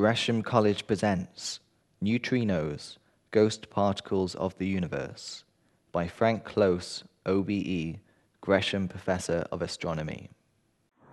[0.00, 1.58] Gresham College presents
[2.00, 2.98] Neutrinos
[3.32, 5.42] Ghost Particles of the Universe
[5.90, 7.96] by Frank Close, OBE,
[8.40, 10.30] Gresham Professor of Astronomy.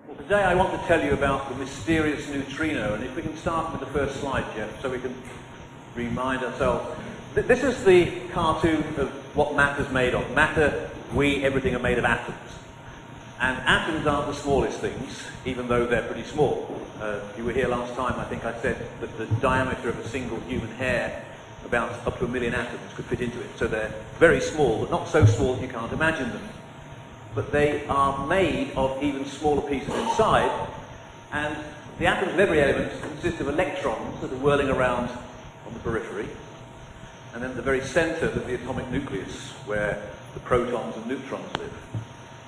[0.07, 3.35] Well, today I want to tell you about the mysterious neutrino, and if we can
[3.37, 5.15] start with the first slide, Jeff, so we can
[5.95, 6.95] remind ourselves.
[7.33, 10.29] Th- This is the cartoon of what matter's made of.
[10.35, 12.37] Matter, we, everything are made of atoms.
[13.39, 16.79] And atoms aren't the smallest things, even though they're pretty small.
[17.01, 20.07] Uh, you were here last time, I think I said that the diameter of a
[20.07, 21.25] single human hair,
[21.65, 23.49] about up to a million atoms, could fit into it.
[23.57, 26.47] So they're very small, but not so small that you can't imagine them.
[27.33, 30.69] But they are made of even smaller pieces inside,
[31.33, 31.57] and
[31.99, 35.09] the atoms of every element consist of electrons that are whirling around
[35.67, 36.29] on the periphery.
[37.33, 40.01] And then the very centre there's the atomic nucleus, where
[40.33, 41.74] the protons and neutrons live.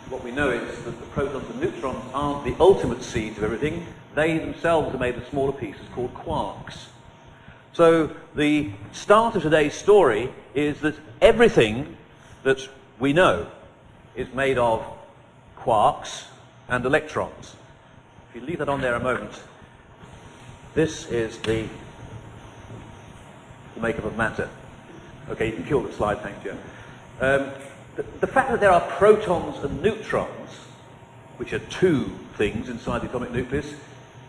[0.10, 3.86] What we know is that the protons and neutrons aren't the ultimate seeds of everything.
[4.16, 6.86] They themselves are made of smaller pieces called quarks.
[7.74, 11.98] So the start of today's story is that everything
[12.44, 13.48] that we know
[14.16, 14.82] is made of
[15.58, 16.24] quarks
[16.70, 17.58] and electrons.
[18.30, 19.44] If you leave that on there a moment,
[20.74, 21.68] this is the,
[23.76, 24.50] the makeup of matter.
[25.30, 26.58] Okay, you can kill the slide, thank you.
[27.20, 27.52] Um,
[27.98, 30.52] the, fact that there are protons and neutrons,
[31.38, 33.74] which are two things inside the atomic nucleus,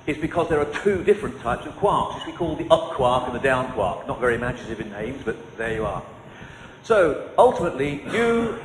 [0.07, 3.27] is because there are two different types of quarks, which we call the up quark
[3.27, 4.07] and the down quark.
[4.07, 6.03] Not very imaginative in names, but there you are.
[6.83, 8.59] So ultimately, you,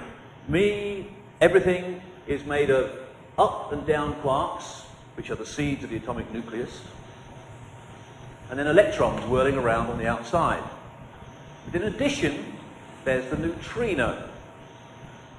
[0.48, 1.10] me,
[1.42, 2.98] everything is made of
[3.38, 4.84] up and down quarks,
[5.16, 6.82] which are the seeds of the atomic nucleus,
[8.50, 10.64] and then electrons whirling around on the outside.
[11.66, 12.54] But in addition,
[13.04, 14.30] there's the neutrino.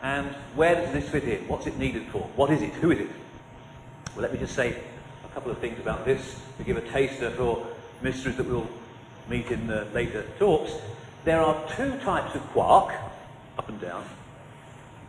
[0.05, 1.49] And where does this fit in?
[1.49, 2.19] What's it needed for?
[2.37, 2.75] What is it?
[2.75, 3.09] Who is it?
[4.15, 4.77] Well, let me just say
[5.25, 7.67] a couple of things about this to give a taster for
[8.03, 8.69] mysteries that we'll
[9.31, 10.73] meet in the later talks.
[11.25, 12.93] There are two types of quark,
[13.57, 14.05] up and down,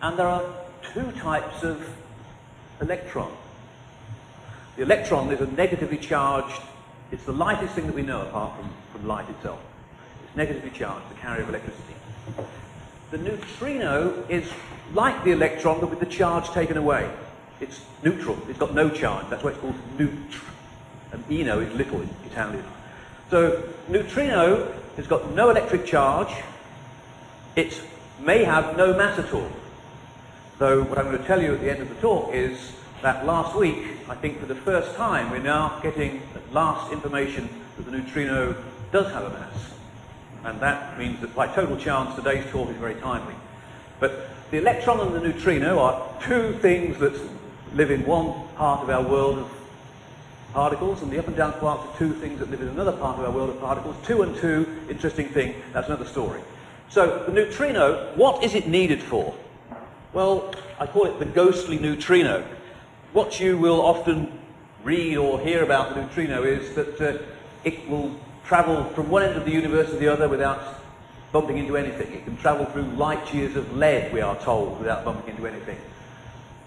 [0.02, 0.46] and there are
[0.94, 1.86] two types of
[2.80, 3.36] electron.
[4.78, 6.62] The electron is a negatively charged,
[7.12, 9.60] it's the lightest thing that we know apart from, from light itself.
[10.26, 11.96] It's negatively charged, the carrier of electricity.
[13.12, 14.52] The neutrino is
[14.94, 17.10] like the electron, but with the charge taken away.
[17.60, 18.38] It's neutral.
[18.50, 19.30] It's got no charge.
[19.30, 20.42] That's why it's called neutr.
[21.12, 22.66] And eno is little in Italian.
[23.30, 26.34] So neutrino has got no electric charge.
[27.56, 27.82] It
[28.20, 29.50] may have no mass at all.
[30.58, 33.26] Though what I'm going to tell you at the end of the talk is that
[33.26, 33.78] last week,
[34.10, 38.56] I think for the first time, we're now getting at last information that the neutrino
[38.92, 39.75] does have a mass.
[40.46, 43.34] And that means that by total chance, today's talk is very timely.
[44.00, 47.20] But the electron and the neutrino are two things that
[47.74, 49.52] live in one part of our world of
[50.54, 53.18] particles, and the up and down quarks are two things that live in another part
[53.18, 53.96] of our world of particles.
[54.06, 56.42] Two and two, interesting thing, that's another story.
[56.90, 59.34] So, the neutrino, what is it needed for?
[60.14, 62.46] Well, I call it the ghostly neutrino.
[63.14, 64.32] What you will often
[64.84, 67.18] read or hear about the neutrino is that uh,
[67.64, 70.82] it will travel from one end of the universe to the other without
[71.32, 72.14] bumping into anything.
[72.14, 75.78] It can travel through light years of lead, we are told, without bumping into anything.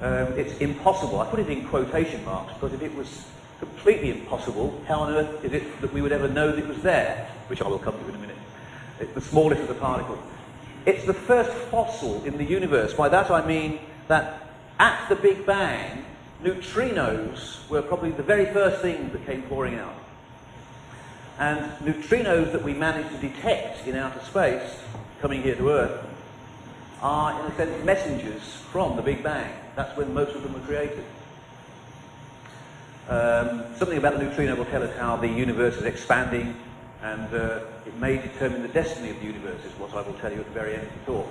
[0.00, 1.20] Um, it's impossible.
[1.20, 3.24] I put it in quotation marks because if it was
[3.58, 6.82] completely impossible, how on earth is it that we would ever know that it was
[6.82, 7.28] there?
[7.48, 8.36] Which I will come to in a minute.
[9.00, 10.18] It's the smallest of the particles.
[10.86, 12.94] It's the first fossil in the universe.
[12.94, 14.42] By that I mean that
[14.78, 16.04] at the Big Bang,
[16.42, 19.94] neutrinos were probably the very first thing that came pouring out.
[21.38, 24.80] And neutrinos that we manage to detect in outer space,
[25.20, 26.04] coming here to Earth,
[27.00, 29.52] are in a sense messengers from the Big Bang.
[29.76, 31.04] That's when most of them were created.
[33.08, 36.56] Um, something about the neutrino will tell us how the universe is expanding,
[37.02, 40.32] and uh, it may determine the destiny of the universe, is what I will tell
[40.32, 41.28] you at the very end of the talk.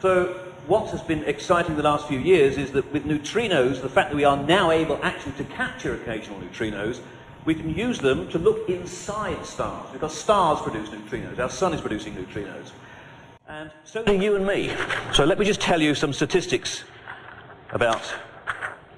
[0.00, 4.10] So, what has been exciting the last few years is that with neutrinos, the fact
[4.10, 7.00] that we are now able actually to capture occasional neutrinos,
[7.44, 11.38] we can use them to look inside stars, because stars produce neutrinos.
[11.38, 12.72] Our sun is producing neutrinos.
[13.46, 14.72] And so do you and me.
[15.12, 16.84] So let me just tell you some statistics
[17.72, 18.02] about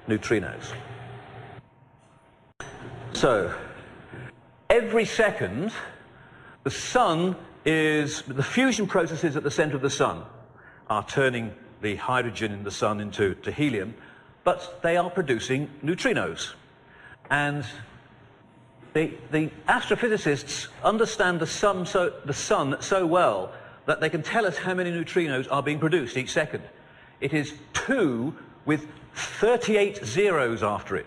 [0.07, 0.71] neutrinos.
[3.11, 3.53] So,
[4.69, 5.73] every second,
[6.63, 7.35] the sun
[7.65, 10.23] is, the fusion processes at the center of the sun
[10.89, 13.95] are turning the hydrogen in the sun into to helium,
[14.43, 16.53] but they are producing neutrinos.
[17.29, 17.65] And
[18.97, 23.53] the, the astrophysicists understand the sun, so, the sun so well
[23.85, 26.63] that they can tell us how many neutrinos are being produced each second.
[27.21, 28.35] It is two
[28.65, 31.05] with 38 zeros after it.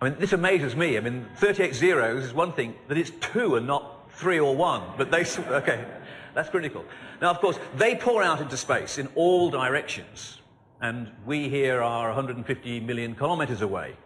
[0.00, 0.96] I mean, this amazes me.
[0.96, 4.82] I mean, 38 zeros is one thing, that it's two and not three or one.
[4.96, 5.84] But they, okay,
[6.32, 6.82] that's critical.
[7.20, 10.38] Now, of course, they pour out into space in all directions.
[10.80, 13.96] And we here are 150 million kilometers away.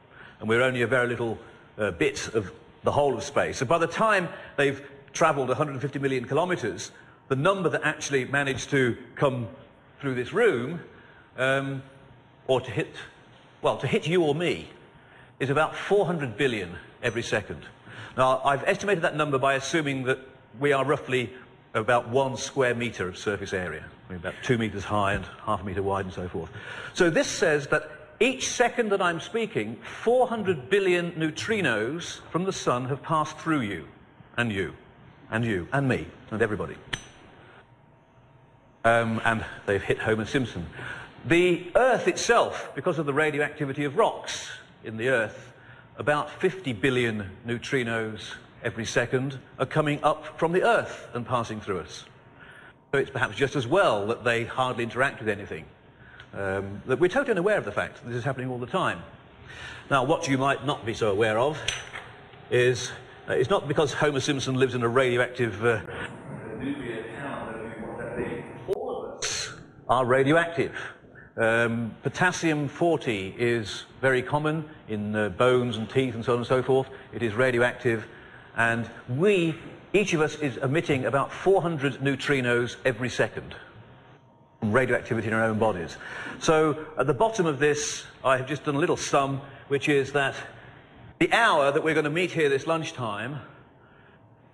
[0.40, 1.38] And we're only a very little
[1.78, 2.52] uh, bit of
[2.82, 3.58] the whole of space.
[3.58, 4.80] So by the time they've
[5.12, 6.92] traveled 150 million kilometers,
[7.28, 9.48] the number that actually managed to come
[10.00, 10.80] through this room,
[11.36, 11.82] um,
[12.46, 12.94] or to hit,
[13.62, 14.68] well, to hit you or me,
[15.38, 17.62] is about 400 billion every second.
[18.16, 20.18] Now, I've estimated that number by assuming that
[20.58, 21.32] we are roughly
[21.74, 25.82] about one square meter of surface area, about two meters high and half a meter
[25.82, 26.50] wide and so forth.
[26.94, 27.88] So this says that
[28.20, 33.88] each second that I'm speaking, 400 billion neutrinos from the sun have passed through you,
[34.36, 34.74] and you,
[35.30, 36.76] and you, and me, and everybody.
[38.84, 40.66] Um, and they've hit Homer Simpson.
[41.24, 44.50] The Earth itself, because of the radioactivity of rocks
[44.84, 45.52] in the Earth,
[45.96, 51.80] about 50 billion neutrinos every second are coming up from the Earth and passing through
[51.80, 52.04] us.
[52.92, 55.64] So it's perhaps just as well that they hardly interact with anything.
[56.32, 59.02] Um, that we're totally unaware of the fact that this is happening all the time.
[59.90, 61.58] Now, what you might not be so aware of
[62.50, 62.92] is
[63.28, 65.80] uh, it's not because Homer Simpson lives in a radioactive uh,
[68.68, 69.54] all of us
[69.88, 70.76] are radioactive.
[71.36, 76.46] Um, potassium 40 is very common in uh, bones and teeth and so on and
[76.46, 76.88] so forth.
[77.12, 78.06] It is radioactive.
[78.56, 79.56] And we,
[79.92, 83.56] each of us, is emitting about 400 neutrinos every second
[84.62, 85.96] radioactivity in our own bodies.
[86.38, 90.12] So at the bottom of this, I have just done a little sum, which is
[90.12, 90.34] that
[91.18, 93.40] the hour that we're going to meet here this lunchtime,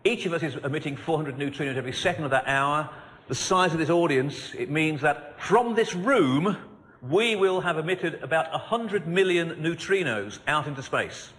[0.05, 2.89] each of us is emitting 400 neutrinos every second of that hour.
[3.29, 6.57] The size of this audience, it means that from this room,
[7.03, 11.31] we will have emitted about 100 million neutrinos out into space.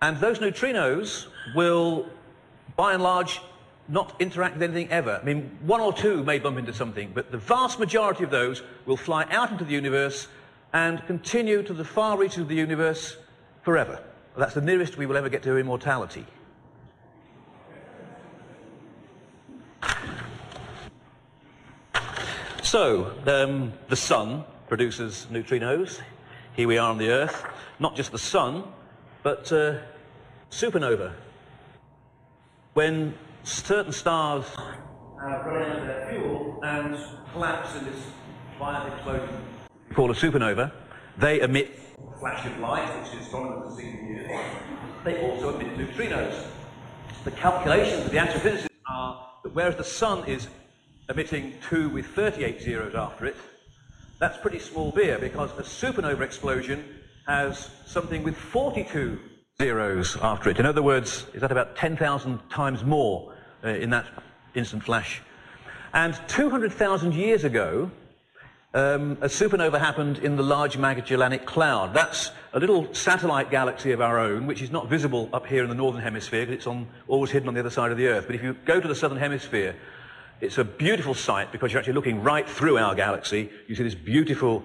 [0.00, 2.06] And those neutrinos will,
[2.76, 3.40] by and large,
[3.88, 5.18] not interact with anything ever.
[5.20, 8.62] I mean, one or two may bump into something, but the vast majority of those
[8.86, 10.28] will fly out into the universe
[10.72, 13.16] and continue to the far reaches of the universe
[13.62, 14.00] forever.
[14.36, 16.26] That's the nearest we will ever get to immortality.
[22.62, 26.00] So, um, the sun produces neutrinos.
[26.56, 27.44] Here we are on the Earth.
[27.78, 28.64] Not just the sun,
[29.22, 29.78] but uh,
[30.50, 31.12] supernova.
[32.72, 36.98] When certain stars have run out of their fuel and
[37.32, 38.00] collapse in this
[38.58, 39.44] violent explosion
[39.94, 40.72] called a supernova,
[41.18, 44.30] they emit a flash of light, which is stronger than 60 years.
[45.04, 46.46] They also emit neutrinos.
[47.24, 50.48] The calculations of the astrophysicists are that whereas the sun is
[51.08, 53.36] emitting 2 with 38 zeros after it,
[54.18, 56.84] that's pretty small beer because a supernova explosion
[57.26, 59.18] has something with 42
[59.60, 60.58] zeros after it.
[60.58, 63.33] In other words, is that about 10,000 times more
[63.64, 64.06] uh, in that
[64.54, 65.22] instant flash?
[65.92, 67.90] And 200,000 years ago,
[68.74, 71.94] um, a supernova happened in the Large Magellanic Cloud.
[71.94, 75.68] That's a little satellite galaxy of our own, which is not visible up here in
[75.68, 78.26] the northern hemisphere because it's on, always hidden on the other side of the Earth.
[78.26, 79.76] But if you go to the southern hemisphere,
[80.40, 83.48] it's a beautiful sight because you're actually looking right through our galaxy.
[83.68, 84.64] You see this beautiful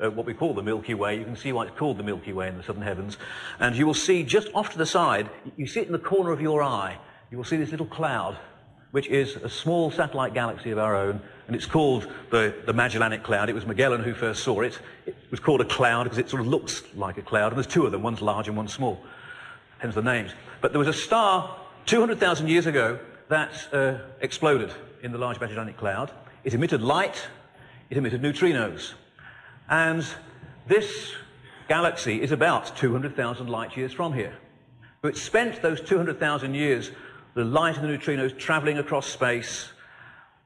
[0.00, 1.18] uh, what we call the Milky Way.
[1.18, 3.18] You can see why it's called the Milky Way in the southern heavens.
[3.58, 6.30] And you will see just off to the side, you see it in the corner
[6.30, 6.98] of your eye,
[7.30, 8.36] you will see this little cloud,
[8.90, 13.22] which is a small satellite galaxy of our own, and it's called the, the Magellanic
[13.22, 13.48] Cloud.
[13.48, 14.78] It was Magellan who first saw it.
[15.06, 17.66] It was called a cloud because it sort of looks like a cloud, and there's
[17.66, 19.00] two of them, one's large and one's small,
[19.78, 20.32] hence the names.
[20.60, 22.98] But there was a star 200,000 years ago
[23.28, 24.72] that uh, exploded
[25.02, 26.10] in the Large Magellanic Cloud.
[26.44, 27.26] It emitted light,
[27.90, 28.94] it emitted neutrinos.
[29.68, 30.06] And
[30.66, 31.14] this
[31.68, 34.34] galaxy is about 200,000 light years from here.
[35.02, 36.90] So it spent those 200,000 years,
[37.38, 39.70] the light and the neutrinos traveling across space,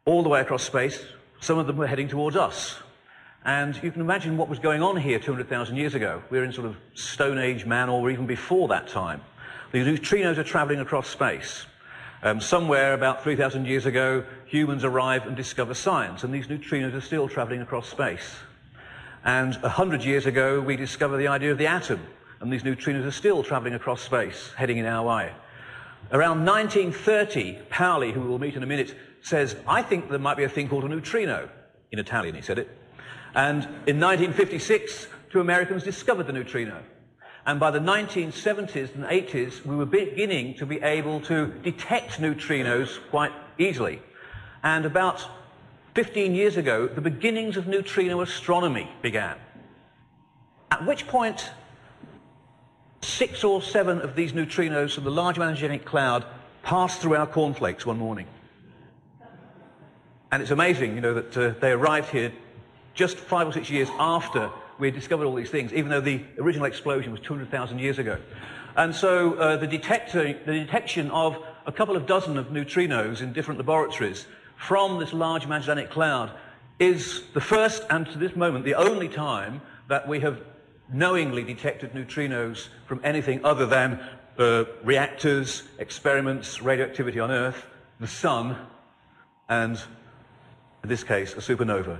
[0.04, 1.02] all the way across space.
[1.40, 2.80] Some of them were heading towards us.
[3.46, 6.22] And you can imagine what was going on here 200,000 years ago.
[6.28, 9.22] We're in sort of Stone Age man or even before that time.
[9.72, 11.64] The neutrinos are traveling across space.
[12.22, 17.00] Um, somewhere about 3,000 years ago, humans arrive and discover science, and these neutrinos are
[17.00, 18.36] still traveling across space.
[19.24, 22.00] And 100 years ago, we discovered the idea of the atom,
[22.40, 25.32] and these neutrinos are still traveling across space, heading in our way.
[26.12, 30.44] Around 1930, Pauli, who we'll meet in a minute, says, I think there might be
[30.44, 31.48] a thing called a neutrino.
[31.90, 32.68] In Italian, he said it.
[33.34, 36.82] And in 1956, two Americans discovered the neutrino.
[37.46, 42.98] And by the 1970s and 80s, we were beginning to be able to detect neutrinos
[43.08, 44.02] quite easily.
[44.62, 45.26] And about
[45.94, 49.38] 15 years ago, the beginnings of neutrino astronomy began.
[50.70, 51.50] At which point,
[53.02, 56.24] six or seven of these neutrinos from the Large Magellanic Cloud
[56.62, 58.26] passed through our cornflakes one morning.
[60.30, 62.32] And it's amazing, you know, that uh, they arrived here
[62.94, 66.22] just five or six years after we had discovered all these things, even though the
[66.38, 68.18] original explosion was 200,000 years ago.
[68.76, 73.32] And so uh, the, detector, the detection of a couple of dozen of neutrinos in
[73.32, 76.30] different laboratories from this large Magellanic Cloud
[76.78, 80.40] is the first and to this moment the only time that we have
[80.92, 84.00] knowingly detected neutrinos from anything other than
[84.38, 87.66] uh, reactors, experiments, radioactivity on Earth,
[88.00, 88.56] the sun,
[89.48, 89.80] and
[90.82, 91.98] in this case, a supernova.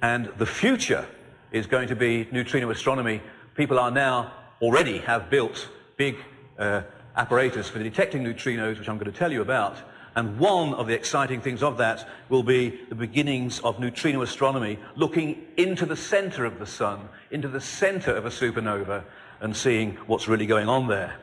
[0.00, 1.06] And the future
[1.50, 3.20] is going to be neutrino astronomy.
[3.54, 6.16] People are now already have built big
[6.58, 6.82] uh,
[7.16, 9.76] apparatus for detecting neutrinos, which I'm going to tell you about.
[10.14, 14.78] And one of the exciting things of that will be the beginnings of neutrino astronomy,
[14.94, 19.04] looking into the center of the sun, into the center of a supernova,
[19.40, 21.16] and seeing what's really going on there.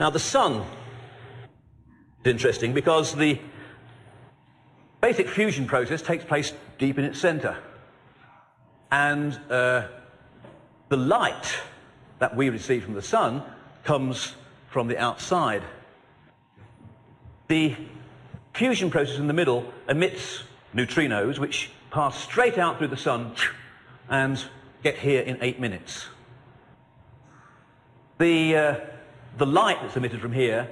[0.00, 0.64] Now, the sun
[2.24, 3.38] is interesting because the
[5.00, 7.56] basic fusion process takes place deep in its center.
[8.90, 9.86] And uh,
[10.88, 11.54] the light
[12.18, 13.42] that we receive from the sun
[13.84, 14.34] comes
[14.70, 15.62] from the outside.
[17.48, 17.76] The
[18.54, 23.34] fusion process in the middle emits neutrinos which pass straight out through the sun
[24.08, 24.42] and
[24.82, 26.06] get here in eight minutes.
[28.18, 28.80] The, uh,
[29.36, 30.68] the light that's emitted from here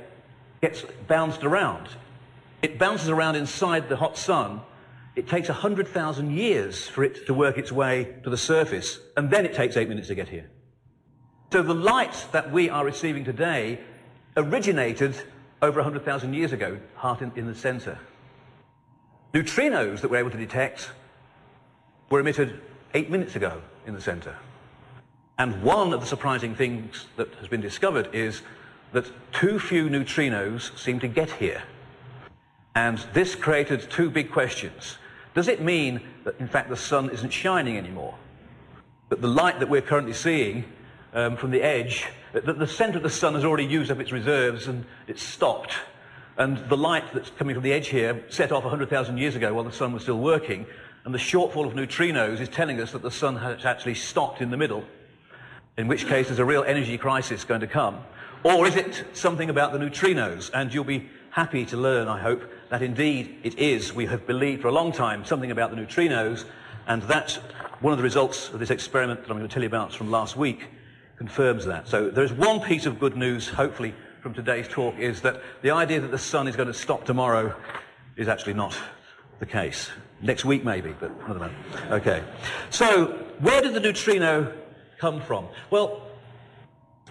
[0.63, 1.89] gets bounced around.
[2.63, 4.63] It bounces around inside the hot sun.
[5.15, 9.45] It takes 100,000 years for it to work its way to the surface, and then
[9.45, 10.49] it takes eight minutes to get here.
[11.53, 13.81] So the light that we are receiving today
[14.37, 15.17] originated
[15.61, 17.99] over 100,000 years ago, heart in, in the center.
[19.35, 20.91] Neutrinos that we're able to detect
[22.11, 22.61] were emitted
[22.95, 24.37] eight minutes ago in the center.
[25.39, 28.43] And one of the surprising things that has been discovered is
[28.93, 31.63] that too few neutrinos seem to get here.
[32.75, 34.99] And this created two big questions.
[35.35, 38.17] Does it mean that, in fact, the sun isn't shining anymore?
[39.09, 40.65] That the light that we're currently seeing
[41.15, 44.11] um, from the edge, that the center of the sun has already used up its
[44.11, 45.75] reserves and it's stopped.
[46.37, 49.65] And the light that's coming from the edge here set off 100,000 years ago while
[49.65, 50.67] the sun was still working.
[51.05, 54.51] And the shortfall of neutrinos is telling us that the sun has actually stopped in
[54.51, 54.85] the middle,
[55.77, 57.99] in which case there's a real energy crisis going to come.
[58.43, 60.51] Or is it something about the neutrinos?
[60.53, 63.93] And you'll be happy to learn, I hope, that indeed it is.
[63.93, 66.45] We have believed for a long time something about the neutrinos,
[66.87, 67.37] and that's
[67.81, 70.11] one of the results of this experiment that I'm going to tell you about from
[70.11, 70.67] last week
[71.17, 71.87] confirms that.
[71.87, 76.01] So there's one piece of good news, hopefully, from today's talk, is that the idea
[76.01, 77.55] that the sun is going to stop tomorrow
[78.17, 78.77] is actually not
[79.39, 79.91] the case.
[80.23, 81.51] Next week, maybe, but I don't know.
[81.97, 82.23] Okay.
[82.69, 83.07] So,
[83.39, 84.53] where did the neutrino
[84.99, 85.49] come from?
[85.71, 86.03] Well,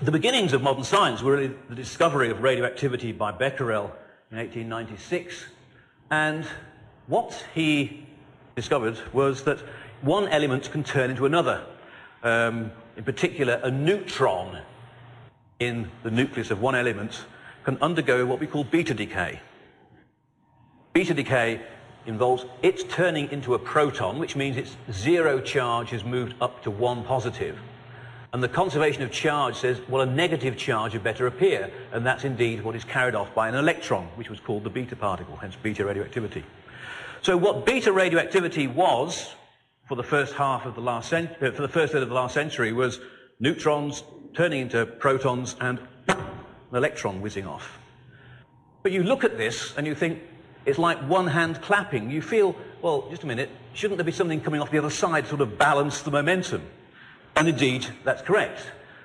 [0.01, 3.91] the beginnings of modern science were really the discovery of radioactivity by Becquerel
[4.31, 5.45] in 1896.
[6.11, 6.45] And
[7.07, 8.05] what he
[8.55, 9.59] discovered was that
[10.01, 11.65] one element can turn into another.
[12.23, 14.59] Um, in particular, a neutron
[15.59, 17.25] in the nucleus of one element
[17.63, 19.41] can undergo what we call beta decay.
[20.93, 21.61] Beta decay
[22.05, 26.71] involves its turning into a proton, which means its zero charge has moved up to
[26.71, 27.57] one positive.
[28.31, 31.71] And the conservation of charge says, well, a negative charge had better appear.
[31.91, 34.95] And that's indeed what is carried off by an electron, which was called the beta
[34.95, 36.43] particle, hence beta radioactivity.
[37.21, 39.33] So what beta radioactivity was
[39.87, 42.35] for the first half of the last uh, for the first third of the last
[42.35, 42.99] century was
[43.39, 44.03] neutrons
[44.35, 46.17] turning into protons and an
[46.71, 47.79] electron whizzing off.
[48.83, 50.21] But you look at this and you think
[50.69, 52.09] it's like one hand clapping.
[52.09, 55.25] You feel, well, just a minute, shouldn't there be something coming off the other side
[55.25, 56.61] to sort of balance the momentum?
[57.35, 58.61] And indeed, that's correct.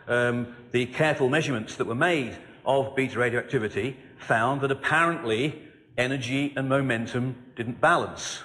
[0.07, 5.63] Um, the careful measurements that were made of beta radioactivity found that apparently
[5.97, 8.43] energy and momentum didn't balance.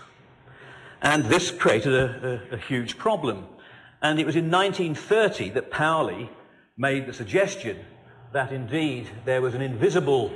[1.01, 3.45] And this created a, a, a huge problem.
[4.01, 6.29] And it was in 1930 that Pauli
[6.77, 7.77] made the suggestion
[8.31, 10.31] that indeed there was an invisible,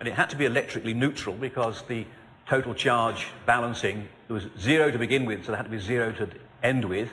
[0.00, 2.06] and it had to be electrically neutral because the
[2.46, 6.12] total charge balancing, there was zero to begin with, so there had to be zero
[6.12, 6.28] to
[6.62, 7.10] end with,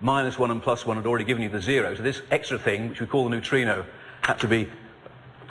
[0.00, 1.94] minus 1 and plus 1 had already given you the zero.
[1.94, 3.86] So this extra thing, which we call the neutrino,
[4.22, 4.68] had to be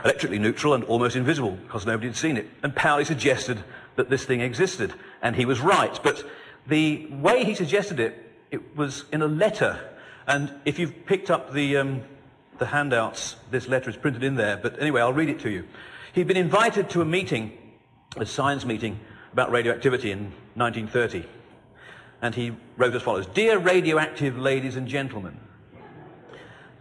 [0.03, 2.47] electrically neutral and almost invisible because nobody had seen it.
[2.61, 3.63] And Pauli suggested
[3.95, 4.93] that this thing existed.
[5.21, 5.97] And he was right.
[6.03, 6.23] But
[6.67, 9.79] the way he suggested it, it was in a letter.
[10.27, 12.03] And if you've picked up the, um,
[12.57, 14.57] the handouts, this letter is printed in there.
[14.57, 15.65] But anyway, I'll read it to you.
[16.13, 17.57] He'd been invited to a meeting,
[18.17, 18.99] a science meeting
[19.33, 21.27] about radioactivity in 1930
[22.21, 25.37] and he wrote as follows Dear radioactive ladies and gentlemen,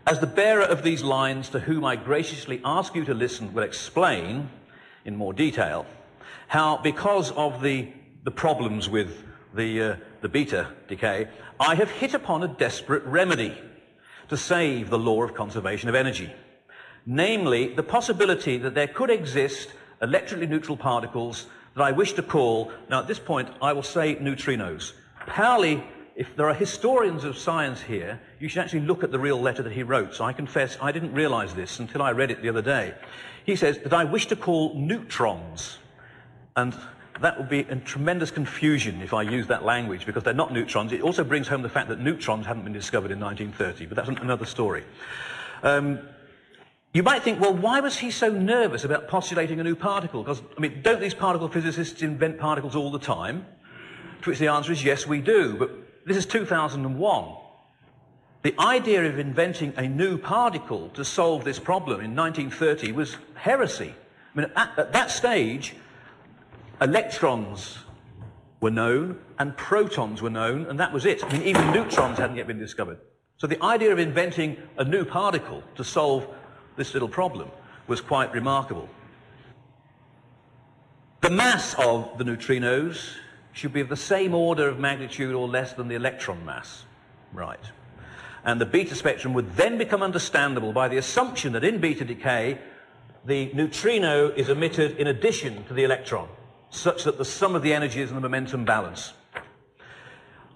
[0.06, 3.64] As the bearer of these lines, to whom I graciously ask you to listen, will
[3.64, 4.48] explain
[5.04, 5.84] in more detail
[6.48, 7.88] how, because of the,
[8.24, 11.28] the problems with the, uh, the beta decay,
[11.58, 13.56] I have hit upon a desperate remedy
[14.28, 16.32] to save the law of conservation of energy.
[17.06, 22.70] Namely, the possibility that there could exist electrically neutral particles that I wish to call,
[22.88, 24.92] now at this point I will say neutrinos.
[25.26, 25.82] Pauli
[26.14, 29.62] if there are historians of science here, you should actually look at the real letter
[29.62, 30.14] that he wrote.
[30.14, 32.94] So I confess I didn't realize this until I read it the other day.
[33.46, 35.78] He says that I wish to call neutrons.
[36.54, 36.76] And
[37.20, 40.92] that would be a tremendous confusion if I use that language because they're not neutrons.
[40.92, 44.20] It also brings home the fact that neutrons hadn't been discovered in 1930, but that's
[44.20, 44.84] another story.
[45.62, 46.00] Um,
[46.94, 50.22] you might think, well, why was he so nervous about postulating a new particle?
[50.22, 53.46] Because, I mean, don't these particle physicists invent particles all the time?
[54.22, 55.54] To which the answer is yes, we do.
[55.54, 55.70] But
[56.06, 57.34] this is 2001.
[58.42, 63.94] The idea of inventing a new particle to solve this problem in 1930 was heresy.
[64.34, 65.74] I mean, at, at that stage,
[66.80, 67.78] electrons
[68.60, 71.24] were known and protons were known, and that was it.
[71.24, 72.98] I mean, even neutrons hadn't yet been discovered.
[73.38, 76.26] So the idea of inventing a new particle to solve
[76.76, 77.50] this little problem
[77.86, 78.88] was quite remarkable.
[81.20, 83.16] The mass of the neutrinos
[83.52, 86.84] should be of the same order of magnitude or less than the electron mass.
[87.32, 87.60] Right.
[88.44, 92.58] And the beta spectrum would then become understandable by the assumption that in beta decay,
[93.24, 96.28] the neutrino is emitted in addition to the electron,
[96.70, 99.12] such that the sum of the energies and the momentum balance.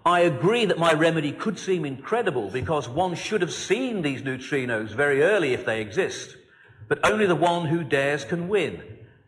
[0.07, 4.91] I agree that my remedy could seem incredible because one should have seen these neutrinos
[4.91, 6.37] very early if they exist,
[6.87, 8.81] but only the one who dares can win.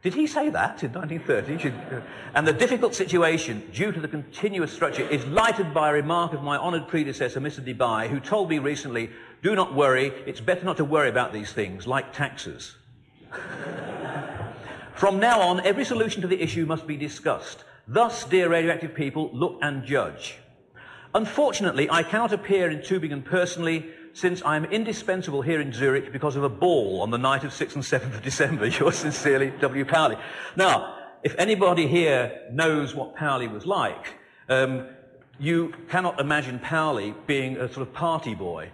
[0.04, 1.97] Did he say that in 1930?
[1.97, 2.00] Uh,
[2.32, 6.44] and the difficult situation, due to the continuous structure, is lighted by a remark of
[6.44, 7.58] my honoured predecessor, Mr.
[7.58, 9.11] Debye, who told me recently,
[9.42, 12.76] do not worry, it's better not to worry about these things, like taxes.
[14.94, 17.64] From now on, every solution to the issue must be discussed.
[17.88, 20.38] Thus, dear radioactive people, look and judge.
[21.14, 26.44] Unfortunately, I cannot appear in Tübingen personally since I'm indispensable here in Zurich because of
[26.44, 28.66] a ball on the night of 6th and 7th of December.
[28.79, 29.85] Yours sincerely, W.
[29.85, 30.16] Pauli.
[30.57, 34.14] Now, if anybody here knows what Pauli was like,
[34.49, 34.87] um,
[35.38, 38.71] you cannot imagine Pauli being a sort of party boy.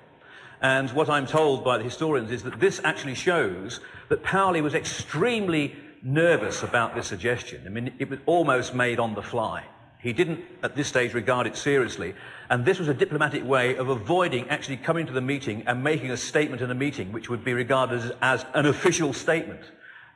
[0.61, 4.75] And what I'm told by the historians is that this actually shows that Pauli was
[4.75, 7.62] extremely nervous about this suggestion.
[7.66, 9.64] I mean, it was almost made on the fly.
[10.04, 12.14] He didn't, at this stage, regard it seriously.
[12.50, 16.10] And this was a diplomatic way of avoiding actually coming to the meeting and making
[16.10, 19.62] a statement in a meeting which would be regarded as, as an official statement.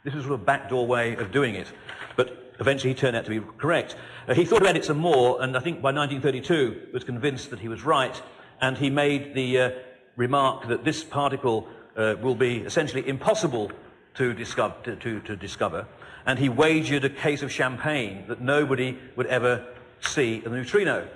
[0.05, 1.72] This was sort of a backdoor way of doing it.
[2.16, 3.96] But eventually he turned out to be correct.
[4.29, 7.61] Uh, he thought about it some more, and I think by 1932 was convinced that
[7.61, 8.20] he was right,
[8.61, 9.70] and he made the uh,
[10.16, 13.72] remark that this particle uh, will be essentially impossible
[14.16, 15.87] to to, to, to discover,
[16.27, 19.64] and he wagered a case of champagne that nobody would ever
[20.01, 21.09] see a neutrino.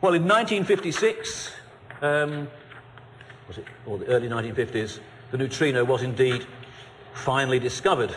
[0.00, 1.52] Well, in 1956,
[2.02, 2.48] um,
[3.48, 5.00] was it, or the early 1950s,
[5.30, 6.46] the neutrino was indeed
[7.14, 8.14] finally discovered.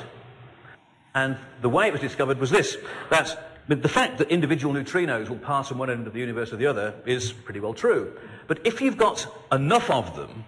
[1.16, 2.78] And the way it was discovered was this
[3.10, 6.58] that the fact that individual neutrinos will pass from one end of the universe to
[6.58, 8.14] the other is pretty well true.
[8.48, 10.46] But if you've got enough of them,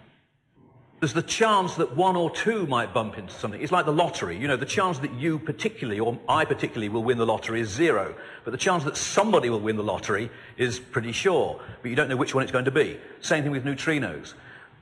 [0.99, 3.61] there's the chance that one or two might bump into something.
[3.61, 4.37] It's like the lottery.
[4.37, 7.69] You know, the chance that you particularly, or I particularly, will win the lottery is
[7.69, 8.15] zero.
[8.43, 11.61] But the chance that somebody will win the lottery is pretty sure.
[11.81, 12.99] But you don't know which one it's going to be.
[13.21, 14.33] Same thing with neutrinos.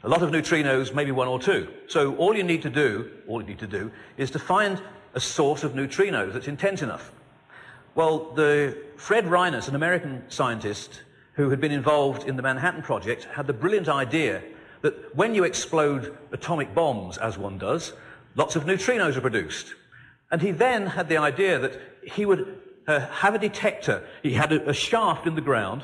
[0.03, 1.67] A lot of neutrinos, maybe one or two.
[1.87, 4.81] So all you need to do, all you need to do, is to find
[5.13, 7.11] a source of neutrinos that's intense enough.
[7.93, 11.03] Well, the Fred Reines, an American scientist
[11.33, 14.41] who had been involved in the Manhattan Project, had the brilliant idea
[14.87, 17.91] that when you explode atomic bombs, as one does,
[18.35, 19.75] lots of neutrinos are produced.
[20.31, 24.01] And he then had the idea that he would uh, have a detector.
[24.23, 25.83] He had a, a, shaft in the ground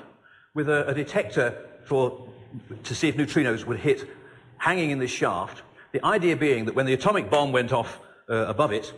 [0.54, 2.30] with a, a detector for,
[2.84, 4.10] to see if neutrinos would hit
[4.58, 5.64] hanging in this shaft.
[5.92, 8.94] The idea being that when the atomic bomb went off uh, above it,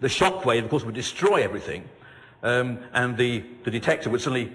[0.00, 1.84] the shock wave, of course, would destroy everything,
[2.42, 4.50] um, and the, the detector would suddenly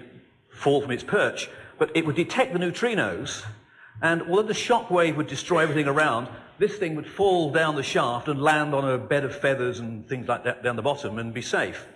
[0.50, 1.48] fall from its perch.
[1.78, 3.44] But it would detect the neutrinos
[4.00, 7.82] and although the shock wave would destroy everything around, this thing would fall down the
[7.82, 11.18] shaft and land on a bed of feathers and things like that down the bottom
[11.18, 11.86] and be safe.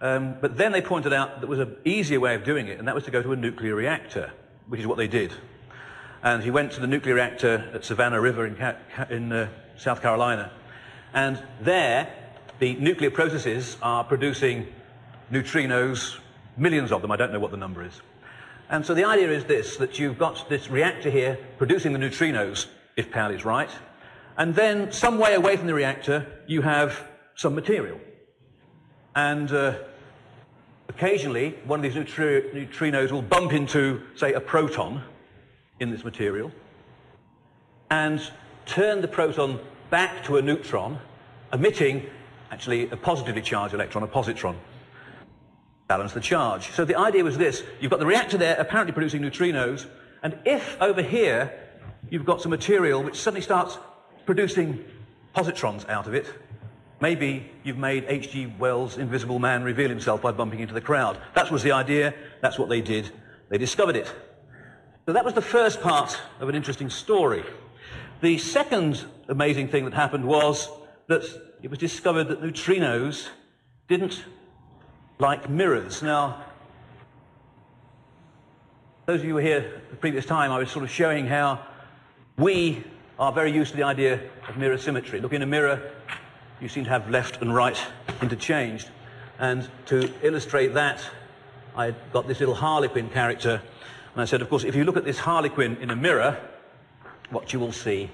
[0.00, 2.88] Um, but then they pointed out there was an easier way of doing it, and
[2.88, 4.32] that was to go to a nuclear reactor,
[4.66, 5.32] which is what they did.
[6.22, 8.56] And he went to the nuclear reactor at Savannah River in,
[9.10, 10.52] in uh, South Carolina.
[11.12, 12.12] And there,
[12.58, 14.68] the nuclear processes are producing
[15.30, 16.18] neutrinos,
[16.56, 18.00] millions of them, I don't know what the number is.
[18.70, 22.66] And so the idea is this, that you've got this reactor here producing the neutrinos,
[22.96, 23.70] if Pauli is right.
[24.38, 27.02] And then, some way away from the reactor, you have
[27.34, 28.00] some material.
[29.16, 29.74] And uh,
[30.88, 35.02] occasionally, one of these neutri- neutrinos will bump into, say, a proton
[35.80, 36.52] in this material
[37.90, 38.22] and
[38.66, 39.58] turn the proton
[39.90, 41.00] back to a neutron,
[41.52, 42.08] emitting
[42.52, 44.54] actually a positively charged electron, a positron.
[45.90, 46.70] Balance the charge.
[46.70, 49.86] So the idea was this you've got the reactor there apparently producing neutrinos,
[50.22, 51.52] and if over here
[52.08, 53.76] you've got some material which suddenly starts
[54.24, 54.84] producing
[55.34, 56.32] positrons out of it,
[57.00, 58.54] maybe you've made H.G.
[58.56, 61.18] Wells' Invisible Man reveal himself by bumping into the crowd.
[61.34, 63.10] That was the idea, that's what they did.
[63.48, 64.14] They discovered it.
[65.06, 67.42] So that was the first part of an interesting story.
[68.20, 70.68] The second amazing thing that happened was
[71.08, 71.24] that
[71.62, 73.26] it was discovered that neutrinos
[73.88, 74.24] didn't
[75.20, 76.02] like mirrors.
[76.02, 76.42] Now,
[79.06, 81.60] those of you who were here the previous time, I was sort of showing how
[82.38, 82.84] we
[83.18, 85.20] are very used to the idea of mirror symmetry.
[85.20, 85.92] Look in a mirror,
[86.60, 87.78] you seem to have left and right
[88.22, 88.88] interchanged.
[89.38, 91.02] And to illustrate that,
[91.76, 93.62] I got this little harlequin character.
[94.14, 96.38] And I said, of course, if you look at this harlequin in a mirror,
[97.30, 98.10] what you will see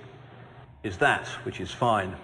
[0.82, 2.16] is that, which is fine.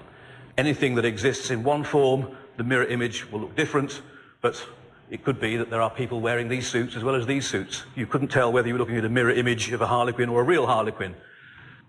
[0.59, 4.03] Anything that exists in one form, the mirror image will look different,
[4.43, 4.67] but
[5.09, 7.85] it could be that there are people wearing these suits as well as these suits.
[7.95, 10.43] You couldn't tell whether you were looking at a mirror image of a harlequin or
[10.43, 11.15] a real harlequin.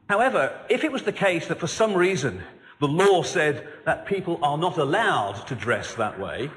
[0.07, 2.43] However, if it was the case that for some reason
[2.79, 6.51] the law said that people are not allowed to dress that way,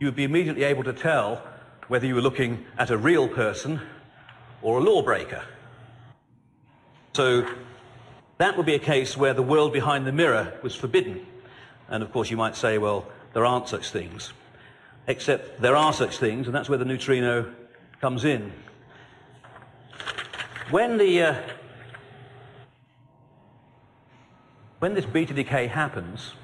[0.00, 1.42] you would be immediately able to tell
[1.88, 3.80] whether you were looking at a real person
[4.62, 5.42] or a lawbreaker.
[7.12, 7.46] So
[8.38, 11.26] that would be a case where the world behind the mirror was forbidden.
[11.88, 14.32] And of course, you might say, well, there aren't such things.
[15.08, 17.50] Except there are such things, and that's where the neutrino
[18.00, 18.52] comes in.
[20.70, 21.42] When the uh,
[24.80, 26.34] when this beta decay happens,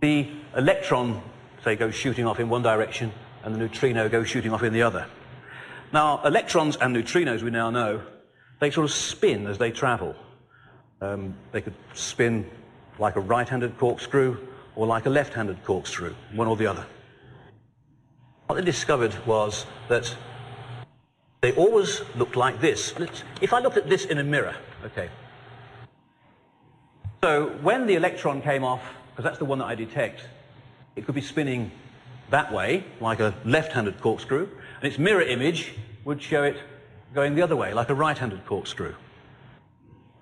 [0.00, 1.20] the electron,
[1.64, 4.82] say, goes shooting off in one direction, and the neutrino goes shooting off in the
[4.82, 5.06] other.
[5.92, 8.00] Now, electrons and neutrinos, we now know,
[8.60, 10.14] they sort of spin as they travel.
[11.00, 12.48] Um, they could spin
[13.00, 14.36] like a right-handed corkscrew
[14.76, 16.86] or like a left-handed corkscrew, one or the other.
[18.50, 20.12] What they discovered was that
[21.40, 22.92] they always looked like this.
[23.40, 25.08] If I looked at this in a mirror, okay.
[27.22, 28.82] So when the electron came off,
[29.12, 30.22] because that's the one that I detect,
[30.96, 31.70] it could be spinning
[32.30, 34.48] that way, like a left-handed corkscrew,
[34.80, 36.56] and its mirror image would show it
[37.14, 38.96] going the other way, like a right-handed corkscrew.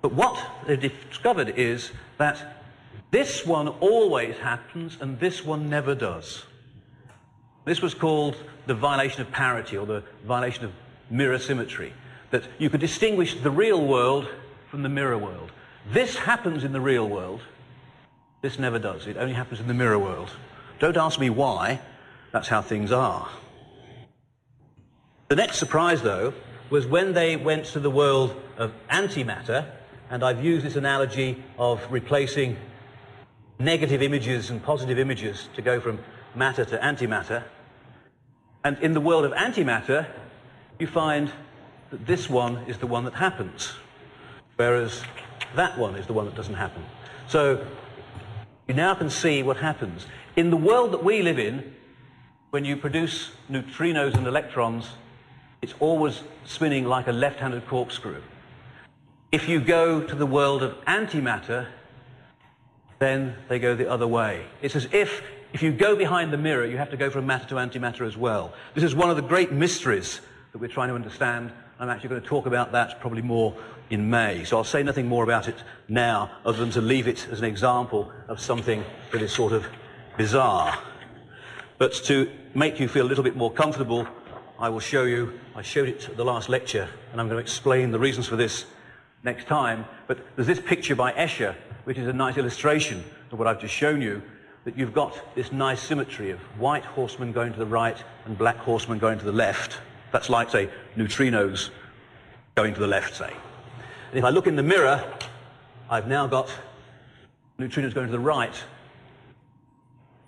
[0.03, 2.63] But what they discovered is that
[3.11, 6.45] this one always happens and this one never does.
[7.69, 8.35] This was called
[8.67, 10.73] the violation of parity or the violation of
[11.11, 11.93] mirror symmetry,
[12.31, 14.27] that you could distinguish the real world
[14.71, 15.53] from the mirror world.
[15.93, 17.43] This happens in the real world.
[18.41, 19.07] This never does.
[19.07, 20.31] It only happens in the mirror world.
[20.79, 21.79] Don't ask me why.
[22.33, 23.29] That's how things are.
[25.29, 26.33] The next surprise, though,
[26.71, 29.67] was when they went to the world of antimatter,
[30.09, 32.57] and I've used this analogy of replacing
[33.59, 35.99] negative images and positive images to go from
[36.35, 37.43] matter to antimatter.
[38.65, 40.07] And in the world of antimatter,
[40.79, 41.33] you find
[41.91, 43.73] that this one is the one that happens,
[44.57, 45.03] whereas
[45.57, 46.85] that one is the one that doesn't happen.
[47.29, 47.65] So
[48.67, 50.07] you now can see what happens.
[50.37, 51.75] In the world that we live in,
[52.51, 54.91] when you produce neutrinos and electrons,
[55.63, 58.23] it's always spinning like a left-handed corkscrew.
[59.33, 61.67] If you go to the world of antimatter,
[62.99, 64.47] then they go the other way.
[64.63, 67.47] It's as if if you go behind the mirror, you have to go from matter
[67.49, 68.53] to antimatter as well.
[68.75, 70.21] This is one of the great mysteries
[70.53, 71.53] that we're trying to understand.
[71.79, 73.55] I'm actually going to talk about that probably more
[73.91, 74.45] in May.
[74.45, 75.57] So I'll say nothing more about it
[75.89, 79.67] now other than to leave it as an example of something that is sort of
[80.19, 80.79] bizarre.
[81.79, 84.07] But to make you feel a little bit more comfortable,
[84.59, 87.43] I will show you, I showed it at the last lecture, and I'm going to
[87.43, 88.67] explain the reasons for this
[89.23, 89.87] next time.
[90.09, 93.75] But there's this picture by Escher, which is a nice illustration of what I've just
[93.75, 94.21] shown you,
[94.69, 98.59] that you've got this nice symmetry of white horsemen going to the right and black
[98.59, 99.79] horsemen going to the left.
[100.13, 101.71] That's like, say, neutrinos
[102.55, 103.33] going to the left, say.
[104.11, 105.03] And if I look in the mirror,
[105.89, 106.51] I've now got
[107.59, 108.53] neutrinos going to the right.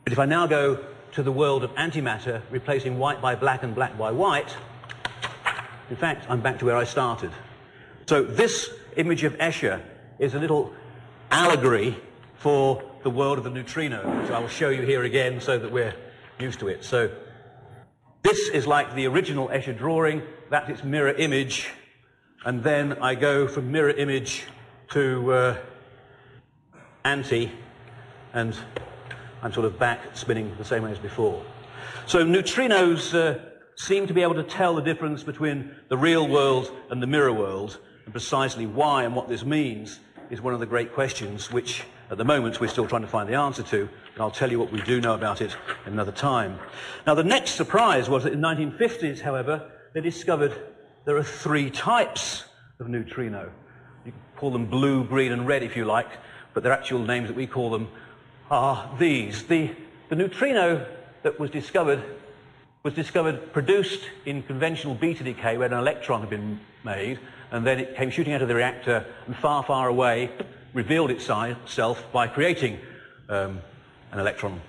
[0.05, 3.75] But if I now go to the world of antimatter, replacing white by black and
[3.75, 4.57] black by white,
[5.91, 7.31] in fact, I'm back to where I started.
[8.07, 9.83] So this image of Escher
[10.19, 10.73] is a little
[11.31, 12.01] allegory
[12.41, 15.71] for the world of the neutrino, which I will show you here again so that
[15.71, 15.95] we're
[16.39, 16.83] used to it.
[16.83, 17.11] So
[18.23, 21.69] this is like the original Escher drawing, that's its mirror image,
[22.47, 24.47] and then I go from mirror image
[24.93, 25.57] to uh,
[27.05, 27.53] anti,
[28.33, 28.57] and
[29.43, 31.45] I'm sort of back spinning the same way as before.
[32.07, 33.39] So neutrinos uh,
[33.77, 37.35] seem to be able to tell the difference between the real world and the mirror
[37.35, 40.01] world, and precisely why and what this means
[40.31, 43.29] is one of the great questions which at the moment we're still trying to find
[43.29, 46.59] the answer to, and I'll tell you what we do know about it another time.
[47.07, 50.53] Now the next surprise was that in the 1950s, however, they discovered
[51.05, 52.45] there are three types
[52.81, 53.51] of neutrino.
[54.05, 56.11] You can call them blue, green, and red if you like,
[56.53, 57.89] but their actual names that we call them
[58.51, 59.45] are these.
[59.45, 59.71] The,
[60.09, 60.87] the neutrino
[61.23, 62.03] that was discovered
[62.83, 67.21] was discovered produced in conventional beta decay where an electron had been made,
[67.53, 70.31] and then it came shooting out of the reactor and far, far away
[70.73, 72.79] revealed itself by creating
[73.29, 73.61] um,
[74.13, 74.61] an electron.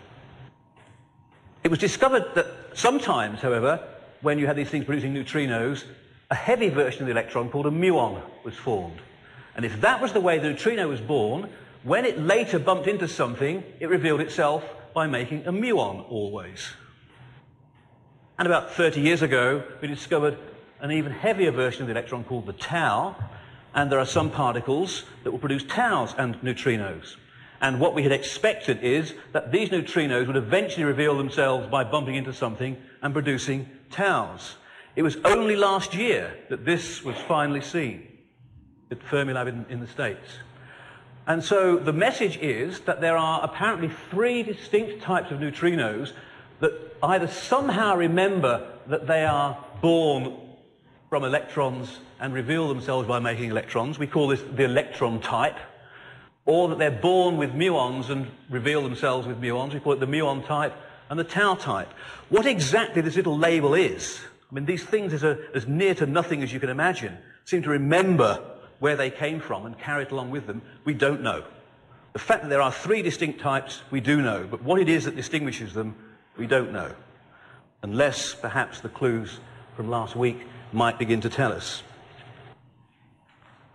[1.64, 3.88] It was discovered that sometimes, however,
[4.22, 5.84] when you had these things producing neutrinos,
[6.30, 9.02] a heavy version of the electron called a muon was formed.
[9.56, 11.50] And if that was the way the neutrino was born,
[11.84, 16.70] when it later bumped into something, it revealed itself by making a muon always.
[18.40, 20.38] And about 30 years ago, we discovered
[20.80, 23.16] an even heavier version of the electron called the tau,
[23.74, 27.16] and there are some particles that will produce taus and neutrinos.
[27.62, 32.16] And what we had expected is that these neutrinos would eventually reveal themselves by bumping
[32.16, 34.56] into something and producing taus.
[34.96, 38.08] It was only last year that this was finally seen
[38.90, 40.40] at Fermilab in, in the States.
[41.28, 46.14] And so the message is that there are apparently three distinct types of neutrinos
[46.60, 50.36] that either somehow remember that they are born
[51.10, 53.98] from electrons and reveal themselves by making electrons.
[54.00, 55.58] We call this the electron type.
[56.46, 59.74] Or that they're born with muons and reveal themselves with muons.
[59.74, 60.74] We call it the muon type
[61.10, 61.92] and the tau type.
[62.30, 66.42] What exactly this little label is, I mean, these things are as near to nothing
[66.44, 68.42] as you can imagine, seem to remember
[68.80, 71.44] where they came from and carry it along with them, we don't know.
[72.14, 75.06] The fact that there are three distinct types, we do know, but what it is
[75.06, 75.96] that distinguishes them,
[76.38, 76.94] we don't know.
[77.84, 79.40] Unless perhaps the clues
[79.76, 80.40] from last week
[80.72, 81.84] might begin to tell us.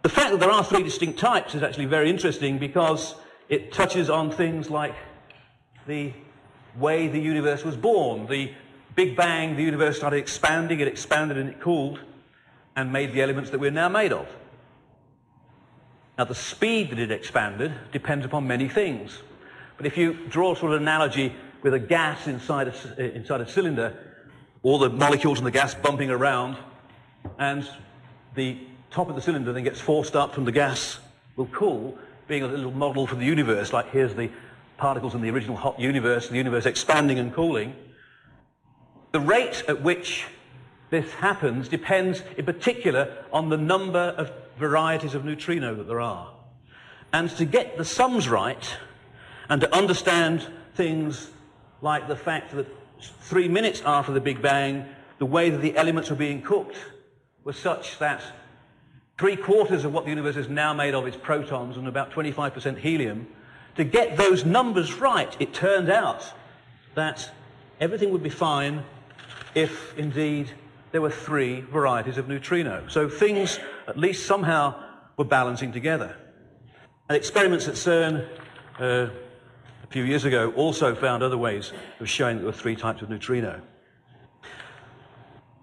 [0.07, 3.17] The fact that there are three distinct types is actually very interesting because
[3.49, 4.95] it touches on things like
[5.89, 6.13] the
[6.79, 8.29] way the universe was born.
[8.29, 8.53] The
[8.95, 11.99] Big Bang, the universe started expanding, it expanded and it cooled
[12.77, 14.29] and made the elements that we're now made of.
[16.17, 19.19] Now, the speed that it expanded depends upon many things.
[19.77, 23.49] But if you draw sort of analogy with a gas inside a, uh, inside a
[23.49, 23.99] cylinder,
[24.63, 26.59] all the molecules in the gas bumping around,
[27.41, 27.69] and
[28.37, 28.57] the
[28.91, 30.99] top of the cylinder then gets forced up from the gas
[31.37, 34.31] will cool, being a little model for the universe, like here's the
[34.77, 37.75] particles in the original hot universe, the universe expanding and cooling.
[39.13, 40.27] The rate at which
[40.91, 46.33] this happens depends in particular on the number of varieties of neutrino that there are.
[47.13, 48.77] And to get the sums right,
[49.49, 51.31] and to understand things
[51.81, 52.67] like the fact that
[53.01, 54.87] three minutes after the Big Bang,
[55.19, 56.77] the way that the elements were being cooked
[57.45, 58.23] was such that
[59.19, 62.79] three quarters of what the universe is now made of is protons and about 25%
[62.79, 63.27] helium.
[63.77, 66.33] To get those numbers right, it turned out
[66.95, 67.31] that
[67.81, 68.85] everything would be fine
[69.55, 70.51] if indeed
[70.93, 72.87] there were three varieties of neutrino.
[72.89, 74.83] So things, at least somehow,
[75.17, 76.17] were balancing together.
[77.09, 78.27] And experiments at CERN
[78.79, 79.09] uh,
[79.83, 83.03] a few years ago also found other ways of showing that there were three types
[83.03, 83.63] of neutrino.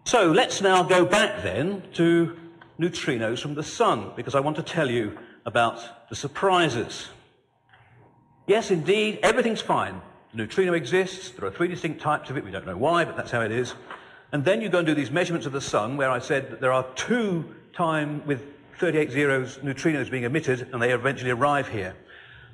[0.06, 2.38] So let's now go back then to
[2.80, 7.10] neutrinos from the sun, because I want to tell you about the surprises.
[8.48, 10.02] Yes, indeed, everything's fine.
[10.32, 11.30] The neutrino exists.
[11.30, 12.44] There are three distinct types of it.
[12.44, 13.74] We don't know why, but that's how it is.
[14.32, 16.60] And then you go and do these measurements of the sun, where I said that
[16.60, 18.42] there are two time with
[18.80, 21.96] 38 zeros neutrinos being emitted, and they eventually arrive here.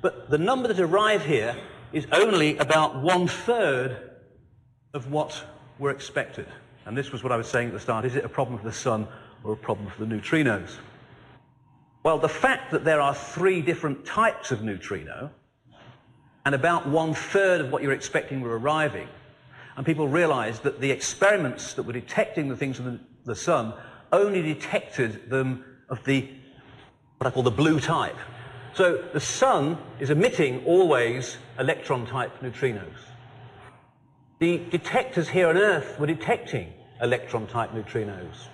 [0.02, 1.56] But the number that arrive here
[1.92, 4.10] is only about one third
[4.92, 5.44] of what
[5.78, 6.46] were expected.
[6.86, 8.04] And this was what I was saying at the start.
[8.04, 9.08] Is it a problem for the sun
[9.44, 10.76] or a problem for the neutrinos?
[12.02, 15.30] Well, the fact that there are three different types of neutrino,
[16.46, 19.08] and about one third of what you're expecting were arriving,
[19.76, 23.74] and people realized that the experiments that were detecting the things in the, the sun
[24.12, 26.28] only detected them of the,
[27.18, 28.16] what I call the blue type.
[28.74, 32.96] So the sun is emitting always electron type neutrinos.
[34.38, 36.72] The detectors here on Earth were detecting
[37.02, 38.48] electron type neutrinos.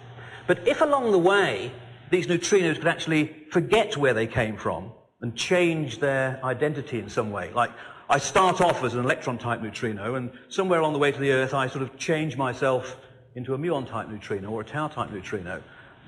[0.47, 1.73] But if along the way
[2.11, 7.31] these neutrinos could actually forget where they came from and change their identity in some
[7.31, 7.71] way, like
[8.09, 11.33] I start off as an electron type neutrino, and somewhere along the way to the
[11.33, 12.97] Earth, I sort of change myself
[13.35, 15.61] into a muon type neutrino or a tau type neutrino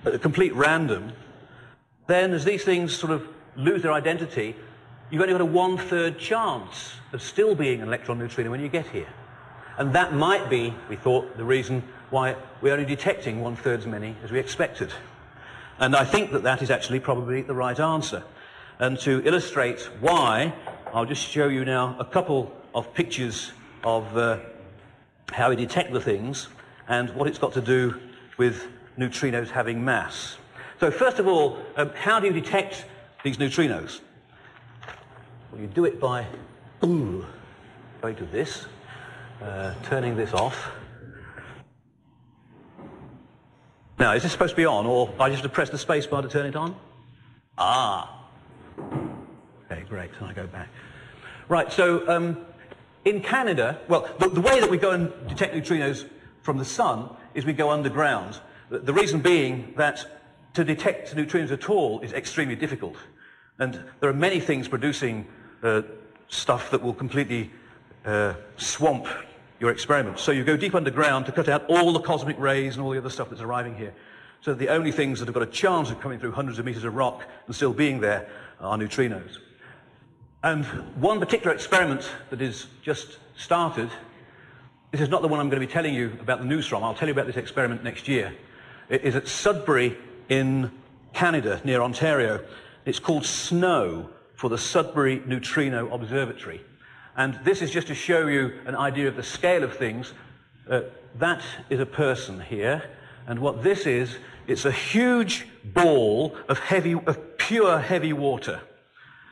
[0.04, 1.12] at a complete random.
[2.06, 4.54] Then, as these things sort of lose their identity,
[5.10, 8.86] you've only got a one-third chance of still being an electron neutrino when you get
[8.86, 9.12] here.
[9.76, 14.16] And that might be, we thought, the reason why we're only detecting one-third as many
[14.24, 14.92] as we expected.
[15.78, 18.22] And I think that that is actually probably the right answer.
[18.78, 20.54] And to illustrate why,
[20.92, 23.52] I'll just show you now a couple of pictures
[23.84, 24.38] of uh,
[25.32, 26.48] how we detect the things
[26.88, 28.00] and what it's got to do
[28.38, 28.66] with
[28.98, 30.38] neutrinos having mass.
[30.80, 32.86] So first of all, um, how do you detect
[33.24, 34.00] these neutrinos?
[35.52, 36.26] Well, you do it by
[36.84, 37.26] ooh,
[38.00, 38.66] going to this,
[39.42, 40.70] uh, turning this off.
[43.98, 46.06] Now, is this supposed to be on, or I just have to press the space
[46.06, 46.76] bar to turn it on?
[47.56, 48.26] Ah.
[48.78, 50.10] Okay, great.
[50.20, 50.68] And I go back.
[51.48, 52.46] Right, so um,
[53.04, 56.08] in Canada, well, the, the, way that we go and detect neutrinos
[56.42, 58.40] from the sun is we go underground.
[58.70, 60.06] The, the reason being that
[60.54, 62.96] to detect neutrinos at all is extremely difficult.
[63.58, 65.26] And there are many things producing
[65.64, 65.82] uh,
[66.28, 67.50] stuff that will completely
[68.04, 69.08] uh, swamp
[69.60, 70.22] your experiments.
[70.22, 72.98] So you go deep underground to cut out all the cosmic rays and all the
[72.98, 73.94] other stuff that's arriving here.
[74.40, 76.84] So the only things that have got a chance of coming through hundreds of meters
[76.84, 78.28] of rock and still being there
[78.60, 79.38] are neutrinos.
[80.42, 83.90] And one particular experiment that is just started,
[84.92, 86.84] this is not the one I'm going to be telling you about the news from.
[86.84, 88.32] I'll tell you about this experiment next year.
[88.88, 89.96] It is at Sudbury
[90.28, 90.70] in
[91.12, 92.44] Canada, near Ontario.
[92.84, 96.62] It's called SNO for the Sudbury Neutrino Observatory.
[97.18, 100.14] And this is just to show you an idea of the scale of things.
[100.70, 100.82] Uh,
[101.16, 102.84] that is a person here.
[103.26, 108.60] And what this is, it's a huge ball of heavy, of pure heavy water.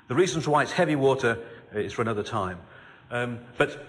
[0.08, 1.38] The reasons why it's heavy water
[1.72, 2.58] is for another time.
[3.12, 3.86] Um, but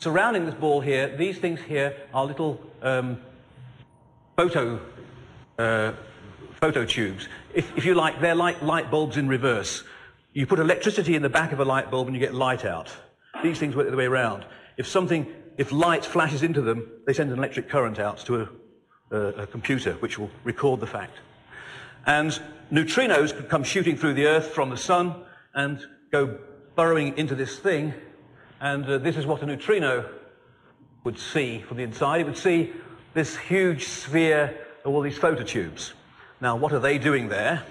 [0.00, 3.22] surrounding this ball here, these things here are little um,
[4.36, 4.80] photo
[5.58, 5.92] uh,
[6.60, 7.26] photo tubes.
[7.54, 9.82] If, if you like, they're like light bulbs in reverse.
[10.34, 12.90] You put electricity in the back of a light bulb and you get light out.
[13.42, 14.44] These things work the other way around.
[14.76, 15.26] If something,
[15.56, 18.48] if light flashes into them, they send an electric current out to a,
[19.10, 21.16] a, a computer which will record the fact.
[22.06, 22.38] And
[22.72, 25.14] neutrinos could come shooting through the Earth from the sun
[25.54, 26.38] and go
[26.76, 27.94] burrowing into this thing.
[28.60, 30.08] And uh, this is what a neutrino
[31.04, 32.20] would see from the inside.
[32.20, 32.72] It would see
[33.14, 35.92] this huge sphere of all these phototubes.
[36.40, 37.64] Now, what are they doing there?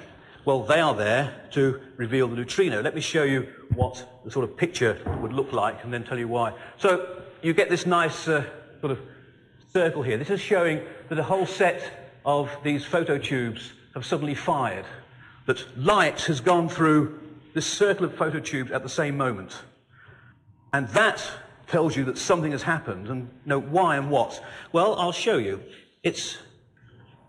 [0.49, 2.81] Well, they are there to reveal the neutrino.
[2.81, 6.17] Let me show you what the sort of picture would look like and then tell
[6.17, 6.53] you why.
[6.79, 8.45] So you get this nice uh,
[8.81, 8.99] sort of
[9.71, 10.17] circle here.
[10.17, 14.85] This is showing that a whole set of these phototubes have suddenly fired,
[15.45, 17.19] that light has gone through
[17.53, 19.61] this circle of phototubes at the same moment.
[20.73, 21.23] And that
[21.67, 24.43] tells you that something has happened and know why and what.
[24.71, 25.61] Well, I'll show you.
[26.01, 26.39] It's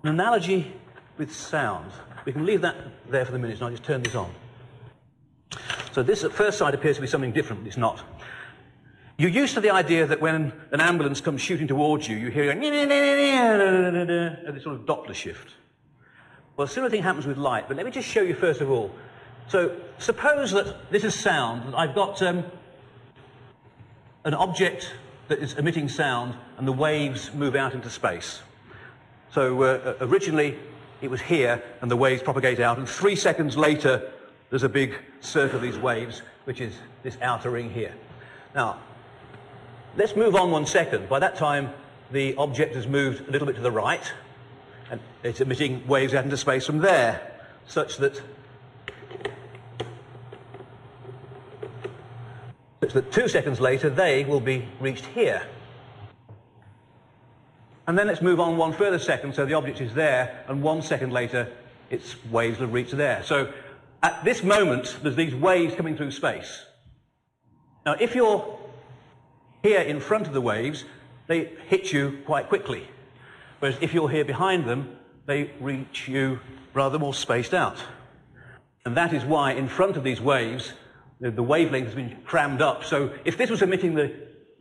[0.03, 0.73] an analogy
[1.19, 1.93] with sound.
[2.25, 2.77] We can leave that
[3.09, 4.33] there for the minute and I'll just turn this on.
[5.93, 8.03] So this at first sight appears to be something different, but it's not.
[9.19, 12.51] You're used to the idea that when an ambulance comes shooting towards you, you hear
[12.51, 12.55] a
[14.53, 15.55] this sort of Doppler shift.
[16.57, 18.71] Well, a similar thing happens with light, but let me just show you first of
[18.71, 18.95] all.
[19.49, 22.45] So suppose that this is sound, that I've got um,
[24.25, 24.95] an object
[25.29, 28.43] that is emitting sound and the waves move out into space.
[29.33, 30.59] So uh, originally
[31.01, 34.11] it was here and the waves propagate out and three seconds later
[34.51, 37.95] there's a big circle of these waves which is this outer ring here.
[38.55, 38.79] Now
[39.97, 41.09] let's move on one second.
[41.09, 41.71] By that time
[42.11, 44.13] the object has moved a little bit to the right
[44.91, 47.21] and it's emitting waves out into space from there
[47.67, 48.21] such that
[52.83, 55.43] such that two seconds later they will be reached here.
[57.91, 60.81] And then let's move on one further second, so the object is there, and one
[60.81, 61.51] second later,
[61.91, 63.21] its waves will reach there.
[63.25, 63.53] So
[64.01, 66.67] at this moment, there's these waves coming through space.
[67.85, 68.61] Now, if you're
[69.65, 70.85] here in front of the waves,
[71.27, 72.87] they hit you quite quickly.
[73.59, 74.97] Whereas if you're here behind them,
[75.27, 76.39] they reach you
[76.73, 77.83] rather more spaced out.
[78.85, 80.75] And that is why in front of these waves,
[81.19, 82.85] the, the wavelength has been crammed up.
[82.85, 84.15] So if this was emitting the,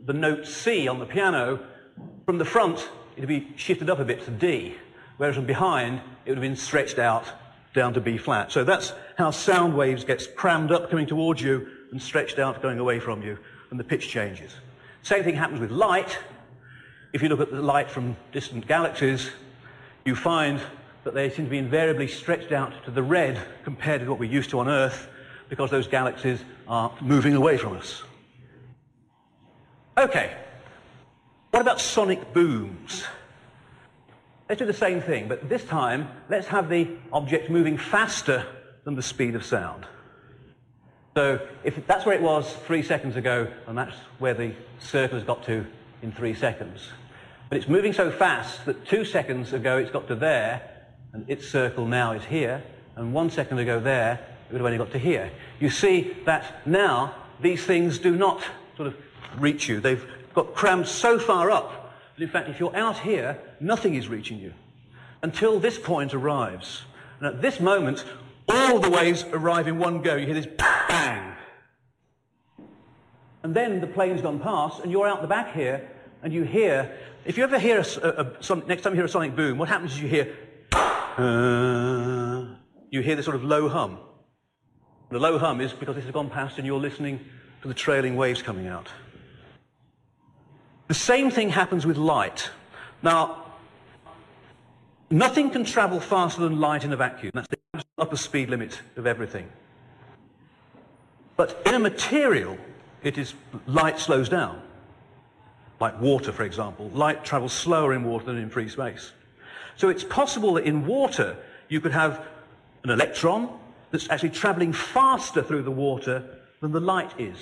[0.03, 1.59] the note C on the piano,
[2.25, 2.89] from the front,
[3.19, 4.75] it would be shifted up a bit to D,
[5.17, 7.25] whereas from behind, it would have been stretched out
[7.73, 8.49] down to B flat.
[8.49, 12.79] So that's how sound waves gets crammed up coming towards you and stretched out going
[12.79, 13.37] away from you,
[13.71, 14.55] and the pitch changes.
[15.03, 16.17] Same thing happens with light.
[17.11, 19.31] If you look at the light from distant galaxies,
[20.05, 20.61] you find
[21.03, 24.31] that they seem to be invariably stretched out to the red compared to what we're
[24.31, 25.09] used to on Earth
[25.49, 28.01] because those galaxies are moving away from us.
[29.97, 30.37] Okay,
[31.51, 33.03] what about sonic booms?
[34.47, 38.45] Let's do the same thing, but this time let's have the object moving faster
[38.83, 39.85] than the speed of sound.
[41.15, 45.25] So if that's where it was three seconds ago, and that's where the circle has
[45.25, 45.65] got to
[46.01, 46.89] in three seconds.
[47.49, 50.61] But it's moving so fast that two seconds ago it's got to there,
[51.13, 52.63] and its circle now is here,
[52.95, 54.13] and one second ago there,
[54.47, 55.31] it would have only got to here.
[55.59, 58.43] You see that now these things do not
[58.77, 58.95] sort of
[59.37, 59.79] reach you.
[59.79, 64.07] They've got crammed so far up that in fact if you're out here, nothing is
[64.07, 64.53] reaching you
[65.21, 66.83] until this point arrives.
[67.19, 68.05] And at this moment,
[68.47, 70.15] all the waves arrive in one go.
[70.15, 71.33] You hear this bang.
[73.43, 75.89] And then the plane's gone past, and you're out the back here,
[76.23, 76.91] and you hear,
[77.25, 79.69] if you ever hear a, a, a next time you hear a sonic boom, what
[79.69, 80.35] happens is you hear,
[80.73, 82.55] uh,
[82.89, 83.99] you hear this sort of low hum.
[85.09, 87.19] The low hum is because this has gone past and you're listening
[87.61, 88.89] to the trailing waves coming out.
[90.89, 92.49] The same thing happens with light.
[93.03, 93.45] Now,
[95.11, 97.31] nothing can travel faster than light in a vacuum.
[97.35, 99.47] That's the upper speed limit of everything.
[101.37, 102.57] But in a material,
[103.03, 103.35] it is
[103.67, 104.63] light slows down.
[105.79, 106.89] Like water, for example.
[106.89, 109.13] Light travels slower in water than in free space.
[109.75, 111.37] So it's possible that in water,
[111.67, 112.25] you could have
[112.83, 113.59] an electron
[113.91, 116.23] that's actually traveling faster through the water
[116.61, 117.37] than the light is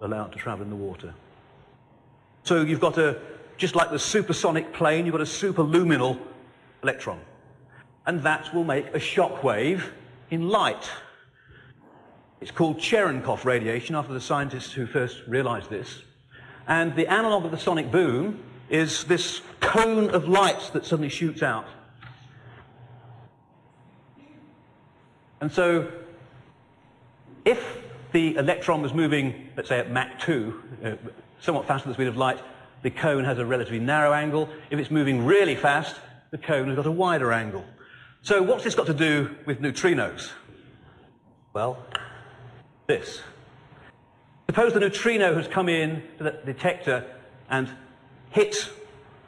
[0.00, 1.14] allowed to travel in the water.
[2.44, 3.18] So you've got a,
[3.56, 6.20] just like the supersonic plane, you've got a superluminal
[6.82, 7.18] electron.
[8.06, 9.92] And that will make a shock wave
[10.30, 10.90] in light.
[12.42, 16.02] It's called Cherenkov radiation after the scientists who first realized this.
[16.68, 21.42] And the analog of the sonic boom is this cone of light that suddenly shoots
[21.42, 21.66] out.
[25.40, 25.90] And so,
[27.46, 27.78] if
[28.12, 30.94] the electron was moving, let's say at Mach 2, uh,
[31.44, 32.40] somewhat faster than the speed of light,
[32.82, 34.48] the cone has a relatively narrow angle.
[34.70, 35.96] If it's moving really fast,
[36.30, 37.64] the cone has got a wider angle.
[38.22, 40.30] So what's this got to do with neutrinos?
[41.52, 41.78] Well,
[42.86, 43.20] this.
[44.48, 47.04] Suppose the neutrino has come in to the detector
[47.48, 47.70] and
[48.30, 48.70] hit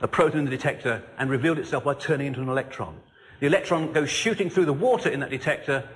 [0.00, 2.98] a proton in the detector and revealed itself by turning into an electron.
[3.40, 5.88] The electron goes shooting through the water in that detector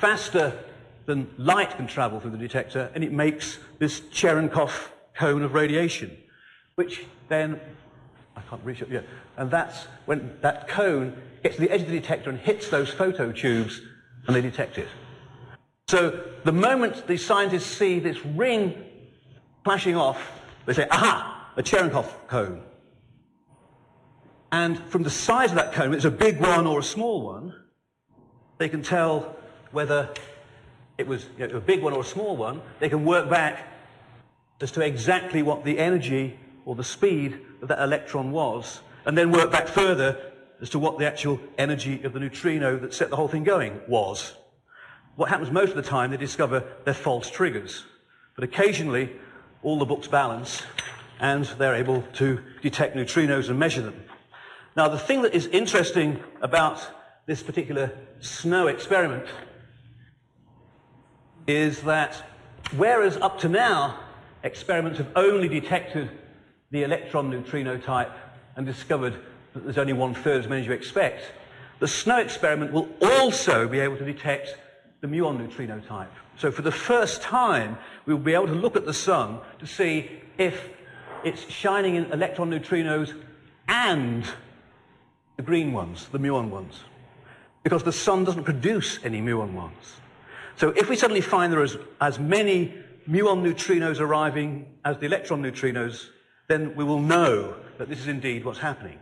[0.00, 0.64] faster
[1.06, 6.16] than light can travel through the detector, and it makes this Cherenkov cone of radiation,
[6.74, 7.60] which then,
[8.36, 9.04] I can't reach it yet,
[9.36, 12.90] and that's when that cone gets to the edge of the detector and hits those
[12.90, 13.80] photo tubes,
[14.26, 14.88] and they detect it.
[15.88, 18.84] So the moment the scientists see this ring
[19.64, 22.62] flashing off, they say, aha, a Cherenkov cone.
[24.50, 27.54] And from the size of that cone, it's a big one or a small one,
[28.58, 29.36] they can tell
[29.72, 30.08] whether
[30.96, 32.62] it was you know, a big one or a small one.
[32.78, 33.66] They can work back
[34.60, 39.30] as to exactly what the energy or the speed of that electron was, and then
[39.30, 43.16] work back further as to what the actual energy of the neutrino that set the
[43.16, 44.34] whole thing going was.
[45.16, 47.84] What happens most of the time, they discover they're false triggers.
[48.34, 49.12] But occasionally,
[49.62, 50.62] all the books balance,
[51.20, 54.02] and they're able to detect neutrinos and measure them.
[54.76, 56.86] Now, the thing that is interesting about
[57.26, 59.26] this particular SNO experiment
[61.46, 62.22] is that
[62.76, 64.00] whereas up to now
[64.44, 66.10] experiments have only detected
[66.70, 68.12] the electron neutrino type
[68.56, 69.14] and discovered
[69.54, 71.32] that there's only one third as many as you expect,
[71.80, 74.56] the SNO experiment will also be able to detect
[75.00, 76.12] the muon neutrino type.
[76.36, 79.66] So for the first time, we will be able to look at the sun to
[79.66, 80.68] see if
[81.24, 83.14] it's shining in electron neutrinos
[83.66, 84.24] and
[85.36, 86.80] the green ones, the muon ones.
[87.62, 89.96] Because the sun doesn't produce any muon ones.
[90.56, 92.74] So if we suddenly find there is as many
[93.08, 96.08] muon neutrinos arriving as the electron neutrinos,
[96.48, 98.98] then we will know that this is indeed what's happening.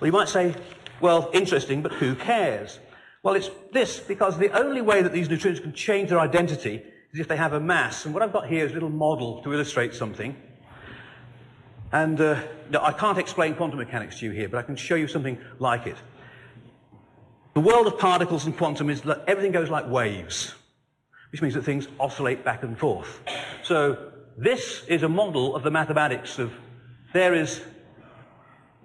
[0.00, 0.54] Well, you might say,
[1.00, 2.78] well, interesting, but who cares?
[3.22, 6.82] Well, it's this, because the only way that these neutrinos can change their identity
[7.12, 8.04] is if they have a mass.
[8.04, 10.36] And what I've got here is a little model to illustrate something.
[11.90, 14.94] And uh, no, I can't explain quantum mechanics to you here, but I can show
[14.94, 15.96] you something like it.
[17.54, 20.54] The world of particles and quantum is that everything goes like waves,
[21.30, 23.20] which means that things oscillate back and forth.
[23.62, 26.52] So this is a model of the mathematics of
[27.12, 27.60] there is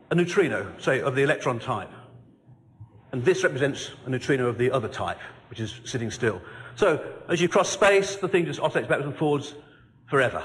[0.09, 1.91] a neutrino, say, of the electron type.
[3.11, 5.19] And this represents a neutrino of the other type,
[5.49, 6.41] which is sitting still.
[6.75, 9.55] So as you cross space, the thing just oscillates backwards and forwards
[10.09, 10.43] forever.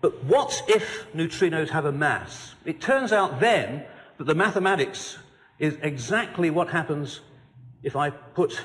[0.00, 2.54] But what if neutrinos have a mass?
[2.64, 3.84] It turns out then
[4.18, 5.18] that the mathematics
[5.58, 7.20] is exactly what happens
[7.82, 8.64] if I put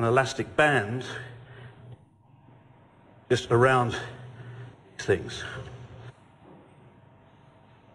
[0.00, 1.04] an elastic band
[3.28, 3.92] just around
[4.96, 5.44] these things.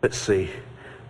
[0.03, 0.51] Let's see.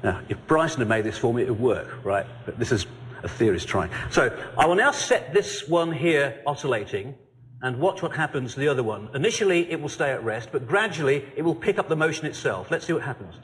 [0.03, 2.25] Now, if Bryson had made this for me, it would work, right?
[2.45, 2.85] But this is
[3.23, 3.91] a theorist trying.
[4.09, 7.15] So I will now set this one here oscillating
[7.61, 9.09] and watch what happens to the other one.
[9.13, 12.71] Initially, it will stay at rest, but gradually, it will pick up the motion itself.
[12.71, 13.35] Let's see what happens.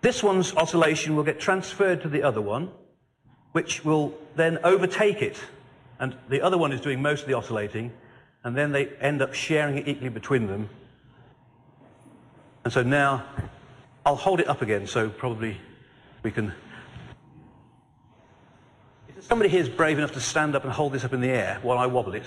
[0.00, 2.70] This one's oscillation will get transferred to the other one,
[3.52, 5.38] which will then overtake it.
[5.98, 7.92] And the other one is doing most of the oscillating,
[8.44, 10.68] and then they end up sharing it equally between them.
[12.64, 13.24] And so now,
[14.04, 15.58] I'll hold it up again, so probably
[16.22, 16.52] we can
[19.22, 21.58] somebody here is brave enough to stand up and hold this up in the air
[21.62, 22.24] while I wobble it?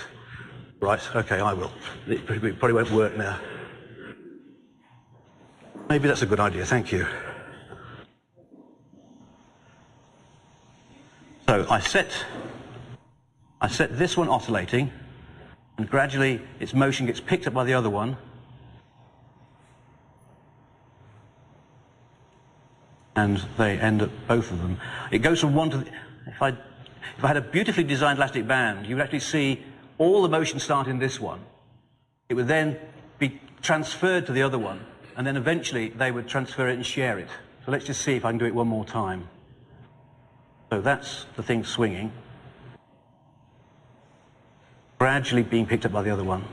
[0.79, 1.71] Right, okay, I will.
[2.07, 3.39] It probably won't work now.
[5.89, 7.05] Maybe that's a good idea, thank you.
[11.69, 12.11] I set,
[13.61, 14.91] I set this one oscillating,
[15.77, 18.17] and gradually its motion gets picked up by the other one.
[23.15, 24.79] And they end up, both of them.
[25.11, 25.91] It goes from one to the,
[26.27, 26.49] if I
[27.17, 29.63] if I had a beautifully designed elastic band, you would actually see
[29.97, 31.39] all the motion start in this one.
[32.27, 32.77] It would then
[33.19, 34.85] be transferred to the other one,
[35.15, 37.29] and then eventually they would transfer it and share it.
[37.65, 39.29] So let's just see if I can do it one more time.
[40.71, 42.11] So that's the thing swinging,
[44.97, 46.43] gradually being picked up by the other one.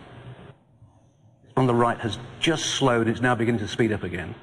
[1.56, 4.34] On the right has just slowed, it's now beginning to speed up again.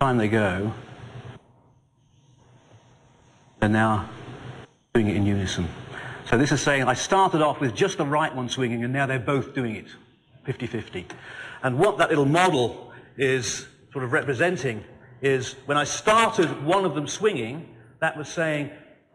[0.00, 0.72] Time they go,
[3.60, 4.08] they're now
[4.94, 5.68] doing it in unison.
[6.28, 9.06] So this is saying I started off with just the right one swinging and now
[9.06, 9.86] they're both doing it
[10.46, 11.04] 50-50.
[11.62, 14.84] And what that little model is sort of representing
[15.22, 17.68] is when I started one of them swinging,
[18.00, 18.70] that was saying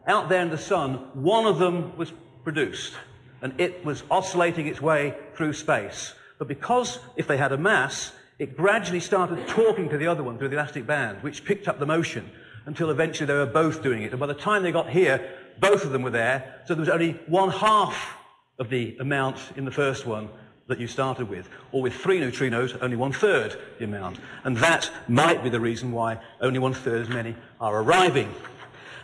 [0.06, 2.94] out there in the sun, one of them was produced
[3.42, 6.14] and it was oscillating its way through space.
[6.38, 10.38] But because if they had a mass, it gradually started talking to the other one
[10.38, 12.30] through the elastic band, which picked up the motion
[12.66, 14.10] until eventually they were both doing it.
[14.10, 16.88] And by the time they got here, both of them were there, so there was
[16.88, 18.16] only one half
[18.58, 20.28] of the amount in the first one
[20.68, 21.48] that you started with.
[21.72, 24.20] Or with three neutrinos, only one third the amount.
[24.44, 28.32] And that might be the reason why only one third as many are arriving.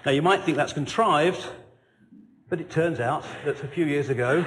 [0.06, 1.44] Now you might think that's contrived,
[2.48, 4.44] but it turns out that a few years ago,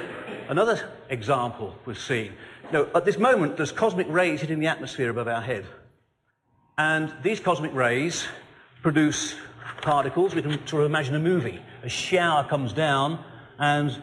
[0.48, 2.34] another example was seen.
[2.72, 5.66] Now, at this moment, there's cosmic rays hitting the atmosphere above our head.
[6.78, 8.28] And these cosmic rays
[8.84, 9.36] produce
[9.82, 10.36] particles.
[10.36, 11.62] We can sort of imagine a movie.
[11.84, 13.24] A shower comes down,
[13.58, 14.00] and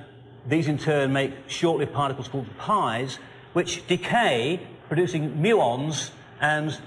[0.46, 3.18] these in turn make short-lived particles called pies,
[3.52, 6.78] which decay, producing muons and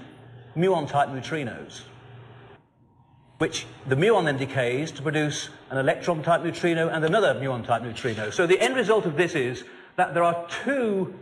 [0.56, 1.82] muon-type neutrinos.
[3.38, 8.30] Which the muon then decays to produce an electron-type neutrino and another muon-type neutrino.
[8.30, 9.64] So the end result of this is
[9.96, 11.14] that there are two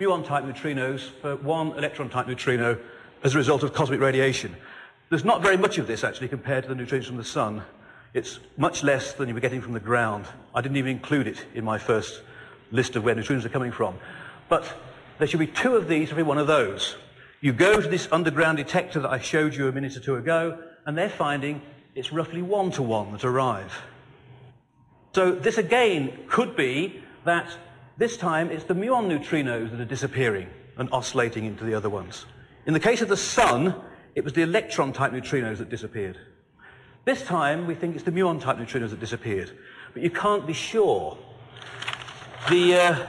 [0.00, 2.78] muon-type neutrinos for one electron-type neutrino
[3.22, 4.56] as a result of cosmic radiation.
[5.10, 7.62] There's not very much of this actually compared to the neutrinos from the sun.
[8.14, 10.26] It's much less than you were getting from the ground.
[10.54, 12.22] I didn't even include it in my first
[12.70, 13.98] list of where neutrinos are coming from.
[14.48, 14.72] But
[15.18, 16.94] there should be two of these, for every one of those.
[17.40, 20.62] You go to this underground detector that I showed you a minute or two ago,
[20.86, 21.60] and they're finding
[21.96, 23.82] it's roughly one to one that arrive.
[25.12, 27.50] So this again could be that
[27.96, 32.26] this time it's the muon neutrinos that are disappearing and oscillating into the other ones.
[32.64, 33.74] In the case of the sun,
[34.14, 36.16] it was the electron type neutrinos that disappeared.
[37.04, 39.50] This time, we think it's the muon type neutrinos that disappeared.
[39.92, 41.18] But you can't be sure.
[42.48, 43.06] The, uh,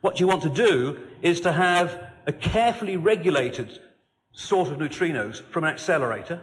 [0.00, 3.80] what you want to do is to have a carefully regulated
[4.32, 6.40] sort of neutrinos from an accelerator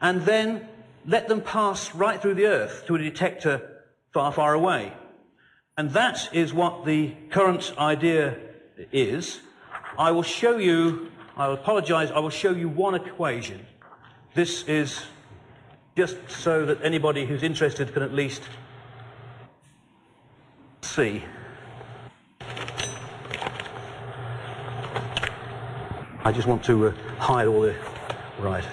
[0.00, 0.66] and then
[1.06, 3.82] let them pass right through the Earth to a detector
[4.12, 4.92] far, far away.
[5.76, 8.38] And that is what the current idea
[8.92, 9.40] is.
[9.98, 12.10] I will show you I apologize.
[12.10, 13.64] I will show you one equation.
[14.34, 15.02] This is
[15.96, 18.42] just so that anybody who's interested can at least
[20.82, 21.24] see.
[26.22, 27.74] I just want to uh, hide all the...
[28.38, 28.64] Right.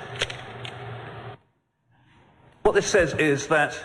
[2.63, 3.77] What this says is that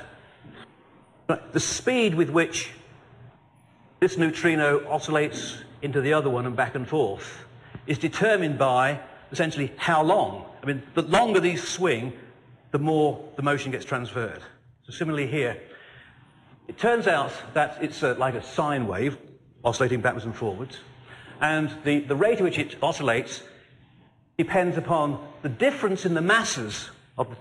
[1.53, 2.73] the speed with which
[4.01, 7.45] this neutrino oscillates into the other one and back and forth
[7.87, 10.47] is determined by essentially how long.
[10.63, 12.13] I mean, the longer these swing,
[12.73, 14.41] the more the motion gets transferred.
[14.83, 15.61] So similarly here,
[16.67, 19.17] it turns out that it's a, like a sine wave
[19.65, 20.79] oscillating backwards and forwards,
[21.41, 23.43] and the, the rate at which it oscillates
[24.37, 27.37] depends upon the difference in the masses of the,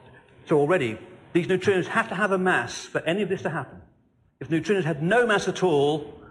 [0.45, 0.99] so already
[1.33, 3.81] these neutrinos have to have a mass for any of this to happen.
[4.39, 6.21] If neutrinos had no mass at all,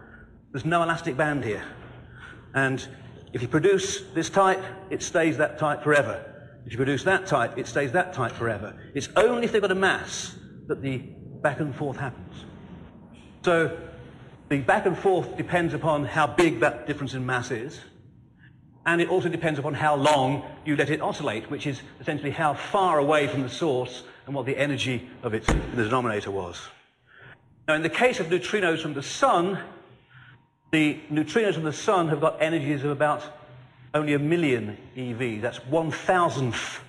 [0.53, 1.65] there's no elastic band here.
[2.55, 2.87] And
[3.33, 6.30] if you produce this type, it stays that type forever.
[6.67, 8.75] If you produce that type, it stays that type forever.
[8.95, 10.35] It's only if they've got a mass
[10.67, 10.99] that the
[11.43, 12.45] back and forth happens.
[13.43, 13.77] So
[14.49, 17.81] the back and forth depends upon how big that difference in mass is,
[18.87, 22.55] and it also depends upon how long you let it oscillate, which is essentially how
[22.55, 26.61] far away from the source and what the energy of its the denominator was.
[27.69, 29.59] Now, in the case of neutrinos from the sun,
[30.73, 33.40] the neutrinos from the sun have got energies of about
[33.95, 35.41] only a million EV.
[35.43, 36.81] That's one thousandth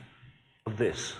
[0.66, 1.14] of this.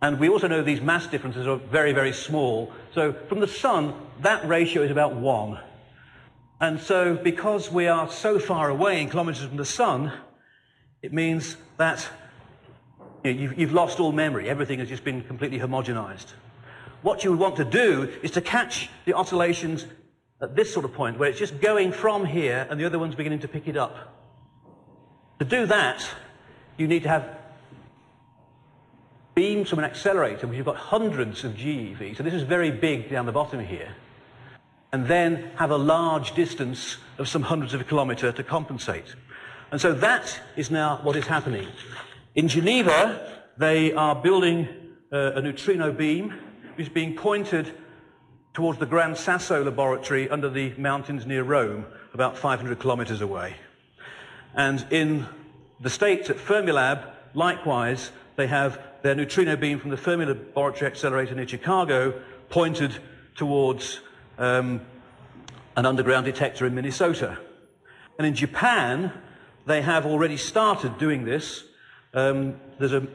[0.00, 2.72] And we also know these mass differences are very, very small.
[2.94, 5.58] So from the sun, that ratio is about one.
[6.60, 10.12] And so because we are so far away in kilometers from the sun,
[11.02, 12.08] it means that
[13.24, 14.48] you've lost all memory.
[14.48, 16.32] Everything has just been completely homogenized.
[17.02, 19.86] What you would want to do is to catch the oscillations
[20.40, 23.14] at this sort of point, where it's just going from here and the other one's
[23.16, 24.17] beginning to pick it up.
[25.38, 26.08] To do that,
[26.76, 27.38] you need to have
[29.34, 32.16] beams from an accelerator, which you've got hundreds of GeV.
[32.16, 33.94] So this is very big down the bottom here.
[34.92, 39.14] And then have a large distance of some hundreds of a kilometre to compensate.
[39.70, 41.68] And so that is now what is happening.
[42.34, 44.68] In Geneva, they are building
[45.12, 46.30] uh, a neutrino beam,
[46.74, 47.72] which is being pointed
[48.54, 53.54] towards the Gran Sasso laboratory under the mountains near Rome, about 500 kilometres away.
[54.54, 55.26] And in
[55.80, 61.34] the States at Fermilab, likewise, they have their neutrino beam from the Fermi Laboratory Accelerator
[61.34, 62.96] near Chicago pointed
[63.36, 64.00] towards
[64.38, 64.80] um,
[65.76, 67.38] an underground detector in Minnesota.
[68.18, 69.12] And in Japan,
[69.66, 71.64] they have already started doing this.
[72.14, 73.06] Um, a,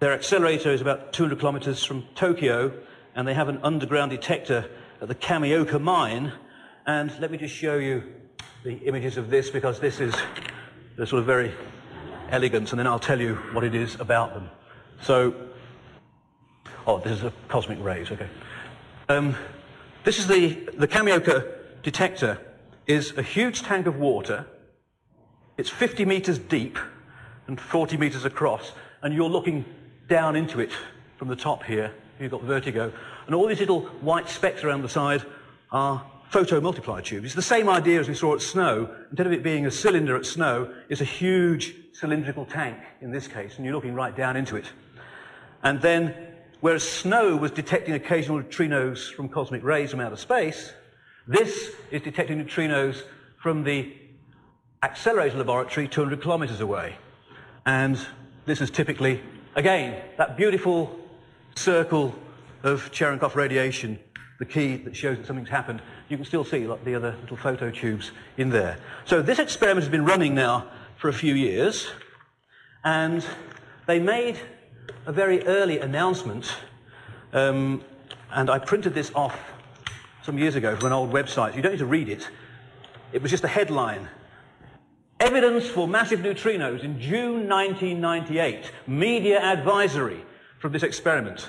[0.00, 2.72] their accelerator is about 200 kilometers from Tokyo,
[3.14, 4.68] and they have an underground detector
[5.00, 6.32] at the Kamioka mine.
[6.86, 8.04] And let me just show you
[8.64, 10.14] the images of this because this is
[10.96, 11.54] they're sort of very
[12.30, 14.50] elegant, and then I'll tell you what it is about them.
[15.02, 15.34] So,
[16.86, 18.28] oh, this is a cosmic rays, okay.
[19.08, 19.36] Um,
[20.04, 21.46] this is the, the Kamioka
[21.82, 22.38] detector
[22.86, 24.46] is a huge tank of water.
[25.56, 26.78] It's 50 meters deep
[27.46, 29.64] and 40 meters across, and you're looking
[30.08, 30.72] down into it
[31.16, 31.92] from the top here.
[32.18, 32.92] You've got vertigo.
[33.26, 35.22] And all these little white specks around the side
[35.70, 37.24] are photomultiplier tube.
[37.24, 38.94] It's the same idea as we saw at SNO.
[39.10, 43.26] Instead of it being a cylinder at SNO, it's a huge cylindrical tank in this
[43.26, 44.66] case, and you're looking right down into it.
[45.62, 46.14] And then,
[46.60, 50.72] whereas SNO was detecting occasional neutrinos from cosmic rays from outer space,
[51.26, 53.02] this is detecting neutrinos
[53.38, 53.94] from the
[54.82, 56.96] accelerator laboratory 200 kilometers away.
[57.66, 57.98] And
[58.46, 59.22] this is typically,
[59.54, 60.98] again, that beautiful
[61.56, 62.14] circle
[62.62, 63.98] of Cherenkov radiation,
[64.38, 65.82] the key that shows that something's happened.
[66.08, 68.78] You can still see like, the other little photo tubes in there.
[69.04, 71.88] So this experiment has been running now for a few years,
[72.84, 73.24] and
[73.86, 74.38] they made
[75.06, 76.54] a very early announcement,
[77.32, 77.82] um,
[78.30, 79.38] and I printed this off
[80.22, 81.56] some years ago from an old website.
[81.56, 82.28] You don't need to read it.
[83.12, 84.08] It was just a headline.
[85.18, 88.70] Evidence for massive neutrinos in June 1998.
[88.86, 90.24] Media advisory
[90.60, 91.48] from this experiment.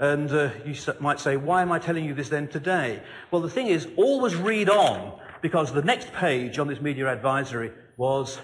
[0.00, 3.02] And uh, you might say, why am I telling you this then today?
[3.30, 7.70] Well, the thing is, always read on, because the next page on this media advisory
[7.98, 8.40] was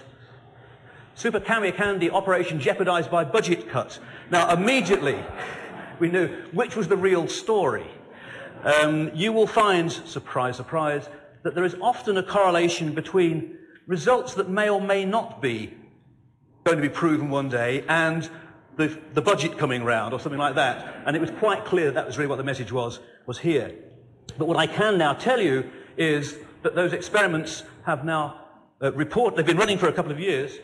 [1.15, 3.97] Super Kamiokande operation jeopardized by budget cut.
[4.29, 5.17] Now, immediately,
[5.99, 7.87] we knew which was the real story.
[8.63, 11.09] Um, you will find, surprise, surprise,
[11.41, 15.73] that there is often a correlation between results that may or may not be
[16.65, 18.29] going to be proven one day and
[18.77, 20.95] the, the budget coming round or something like that.
[21.05, 23.73] And it was quite clear that, was really what the message was, was here.
[24.37, 28.41] But what I can now tell you is that those experiments have now
[28.81, 30.59] uh, report, they've been running for a couple of years,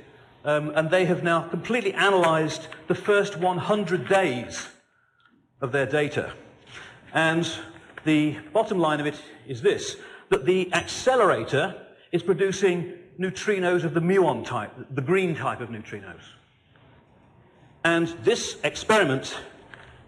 [0.46, 4.68] um, and they have now completely analyzed the first 100 days
[5.62, 6.34] of their data.
[7.14, 7.50] And
[8.04, 9.96] the bottom line of it is this,
[10.30, 11.76] that the accelerator
[12.12, 16.22] is producing neutrinos of the muon type, the green type of neutrinos.
[17.84, 19.38] And this experiment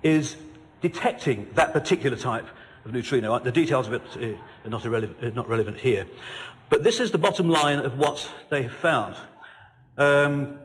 [0.03, 0.38] is
[0.82, 2.47] detecting that particular type
[2.86, 3.38] of neutrino.
[3.39, 6.05] The details of it uh, are not, are not relevant here.
[6.69, 9.15] But this is the bottom line of what they have found.
[9.97, 10.59] Um,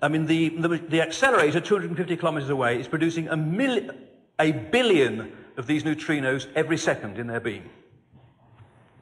[0.00, 3.90] I mean, the, the, the, accelerator, 250 kilometers away, is producing a, mil-
[4.38, 7.70] a billion of these neutrinos every second in their beam.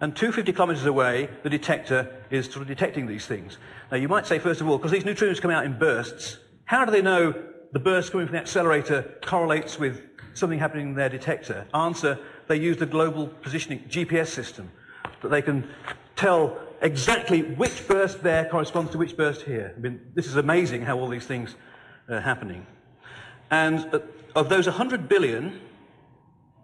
[0.00, 3.58] And 250 kilometers away, the detector is sort of detecting these things.
[3.90, 6.84] Now, you might say, first of all, because these neutrinos come out in bursts, how
[6.84, 7.34] do they know
[7.72, 10.02] the burst coming from the accelerator correlates with
[10.34, 11.66] something happening in their detector?
[11.74, 12.18] Answer,
[12.48, 14.70] they use the global positioning GPS system
[15.22, 15.68] that they can
[16.16, 19.72] tell exactly which burst there corresponds to which burst here.
[19.76, 21.54] I mean, this is amazing how all these things
[22.08, 22.66] are happening.
[23.50, 24.00] And uh,
[24.34, 25.60] of those 100 billion,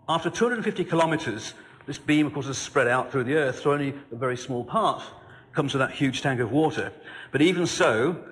[0.09, 1.55] after 250 kilometers,
[1.87, 4.65] this beam, of course, is spread out through the Earth, so only a very small
[4.65, 5.03] part
[5.53, 6.93] comes to that huge tank of water.
[7.31, 8.25] But even so,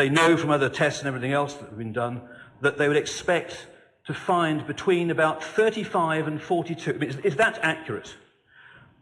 [0.00, 2.22] they know from other tests and everything else that have been done
[2.62, 3.66] that they would expect
[4.06, 6.90] to find between about 35 and 42.
[6.90, 8.16] I mean, is, is that accurate?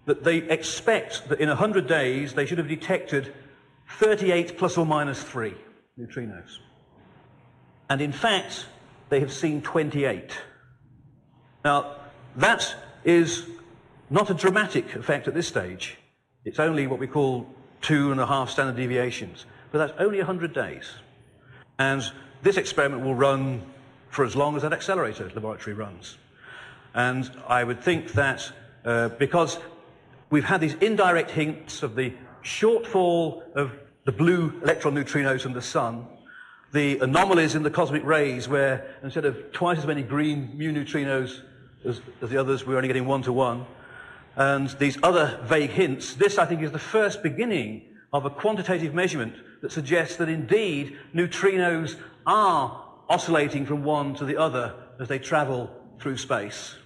[0.06, 3.32] That they expect that in 100 days they should have detected
[4.00, 5.54] 38 plus or minus 3
[6.00, 6.58] neutrinos.
[7.88, 8.66] And in fact,
[9.08, 10.32] they have seen 28.
[11.64, 11.94] Now,
[12.34, 12.74] that
[13.04, 13.46] is
[14.10, 15.96] not a dramatic effect at this stage.
[16.44, 17.46] It's only what we call
[17.82, 19.46] two and a half standard deviations.
[19.70, 20.90] But that's only 100 days.
[21.78, 22.02] And
[22.42, 23.62] this experiment will run
[24.10, 26.16] for as long as that accelerator laboratory runs.
[26.94, 28.50] And I would think that
[28.84, 29.58] uh, because
[30.30, 33.72] we've had these indirect hints of the shortfall of
[34.04, 36.06] the blue electron neutrinos from the sun,
[36.72, 41.42] the anomalies in the cosmic rays where instead of twice as many green mu neutrinos
[41.84, 43.66] as, as the others, we're only getting one to one,
[44.36, 48.94] and these other vague hints, this I think is the first beginning of a quantitative
[48.94, 51.96] measurement that suggests that indeed neutrinos
[52.26, 56.76] are oscillating from one to the other as they travel through space.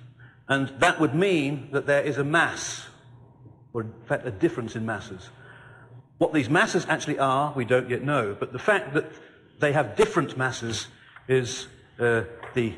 [0.49, 2.87] And that would mean that there is a mass,
[3.73, 5.31] or in fact a difference in masses.
[6.19, 8.37] What these masses actually are, we don't yet know.
[8.39, 9.07] But the fact that
[9.59, 10.89] they have different masses
[11.29, 11.67] is
[11.99, 12.75] uh, the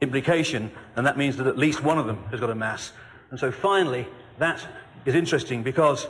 [0.00, 2.92] implication, and that means that at least one of them has got a mass.
[3.30, 4.06] And so finally,
[4.38, 4.66] that
[5.04, 6.06] is interesting because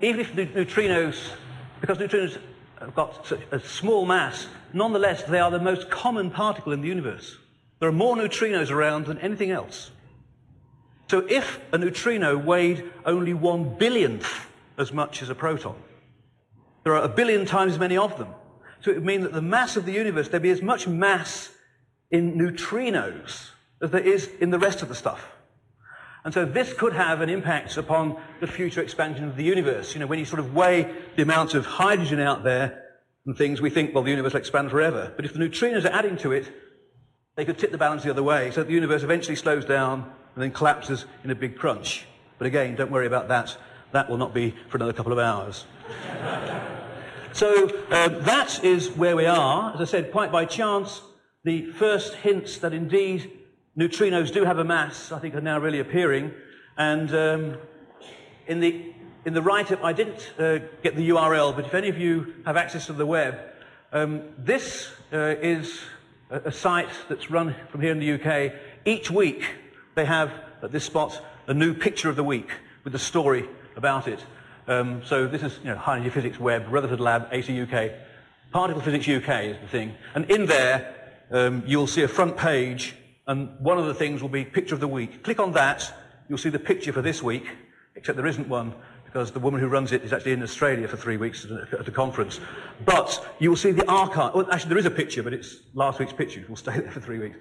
[0.00, 1.30] even if neutrinos,
[1.80, 2.38] because neutrinos
[2.80, 6.88] have got such a small mass, nonetheless they are the most common particle in the
[6.88, 7.36] universe.
[7.80, 9.90] There are more neutrinos around than anything else.
[11.08, 14.46] So if a neutrino weighed only one billionth
[14.76, 15.76] as much as a proton,
[16.84, 18.28] there are a billion times as many of them.
[18.80, 21.50] So it would mean that the mass of the universe, there'd be as much mass
[22.10, 23.50] in neutrinos
[23.82, 25.37] as there is in the rest of the stuff.
[26.28, 29.94] And so this could have an impact upon the future expansion of the universe.
[29.94, 32.84] You know, when you sort of weigh the amount of hydrogen out there
[33.24, 35.10] and things, we think, well, the universe will expand forever.
[35.16, 36.52] But if the neutrinos are adding to it,
[37.36, 40.00] they could tip the balance the other way, so that the universe eventually slows down
[40.34, 42.04] and then collapses in a big crunch.
[42.36, 43.56] But again, don't worry about that.
[43.92, 45.64] That will not be for another couple of hours.
[47.32, 49.72] so uh, that is where we are.
[49.74, 51.00] As I said, quite by chance,
[51.44, 53.32] the first hints that indeed
[53.78, 56.32] neutrinos do have a mass, I think, are now really appearing.
[56.76, 57.58] And um,
[58.48, 58.92] in the
[59.24, 62.56] in the write-up, I didn't uh, get the URL, but if any of you have
[62.56, 63.38] access to the web,
[63.92, 65.80] um, this uh, is
[66.30, 68.52] a, a, site that's run from here in the UK.
[68.86, 69.44] Each week,
[69.96, 72.48] they have at this spot a new picture of the week
[72.84, 74.24] with a story about it.
[74.66, 77.90] Um, so this is you know, High Energy Physics Web, Rutherford Lab, AT UK.
[78.50, 79.94] Particle Physics UK is the thing.
[80.14, 80.94] And in there,
[81.30, 82.94] um, you'll see a front page
[83.28, 85.22] and one of the things will be picture of the week.
[85.22, 85.94] Click on that,
[86.28, 87.46] you'll see the picture for this week,
[87.94, 88.74] except there isn't one
[89.04, 91.90] because the woman who runs it is actually in Australia for three weeks at a
[91.90, 92.40] conference.
[92.84, 94.34] But you will see the archive.
[94.34, 96.44] Well, actually, there is a picture, but it's last week's picture.
[96.46, 97.38] We'll stay there for three weeks.